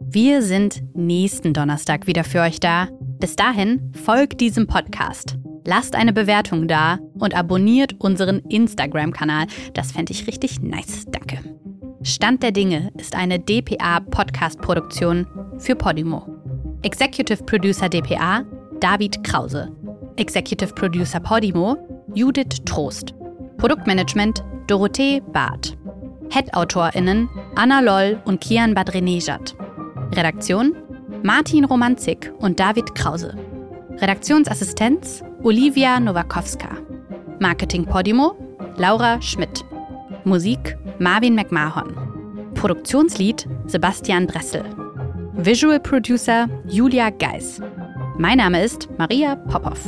Wir 0.10 0.42
sind 0.42 0.82
nächsten 0.96 1.54
Donnerstag 1.54 2.08
wieder 2.08 2.24
für 2.24 2.42
euch 2.42 2.62
da. 2.62 2.88
Bis 3.20 3.36
dahin 3.36 3.92
folgt 3.94 4.40
diesem 4.40 4.68
Podcast. 4.68 5.38
Lasst 5.67 5.95
eine 5.95 6.13
Bewertung 6.13 6.69
da 6.69 6.97
und 7.19 7.36
abonniert 7.36 7.95
unseren 7.99 8.39
Instagram-Kanal. 8.47 9.47
Das 9.73 9.91
fände 9.91 10.13
ich 10.13 10.25
richtig 10.25 10.62
nice. 10.62 11.03
Danke. 11.12 11.39
Stand 12.03 12.41
der 12.41 12.53
Dinge 12.53 12.89
ist 12.97 13.13
eine 13.13 13.38
DPA-Podcast-Produktion 13.38 15.27
für 15.58 15.75
Podimo. 15.75 16.25
Executive 16.84 17.43
Producer 17.43 17.89
DPA 17.89 18.45
David 18.80 19.21
Krause. 19.25 19.69
Executive 20.15 20.73
Producer 20.73 21.19
Podimo 21.19 21.75
Judith 22.13 22.63
Trost. 22.63 23.13
Produktmanagement 23.58 24.45
Dorothee 24.67 25.21
Barth. 25.34 25.77
Head-AutorInnen 26.30 27.27
Anna 27.56 27.82
Loll 27.82 28.21
und 28.23 28.39
Kian 28.39 28.73
Badrenejad. 28.73 29.53
Redaktion 30.15 30.77
Martin 31.23 31.65
Romanzik 31.65 32.32
und 32.39 32.58
David 32.58 32.95
Krause. 32.95 33.36
Redaktionsassistenz 33.99 35.23
Olivia 35.43 35.99
Nowakowska. 35.99 36.77
Marketing 37.39 37.83
Podimo 37.83 38.36
Laura 38.77 39.19
Schmidt. 39.21 39.63
Musik 40.23 40.77
Marvin 40.99 41.33
McMahon. 41.36 41.95
Produktionslied 42.53 43.47
Sebastian 43.65 44.27
Bressel. 44.27 44.63
Visual 45.33 45.79
Producer 45.79 46.47
Julia 46.67 47.10
Geis. 47.10 47.60
Mein 48.19 48.38
Name 48.38 48.63
ist 48.63 48.88
Maria 48.99 49.36
Popov. 49.36 49.79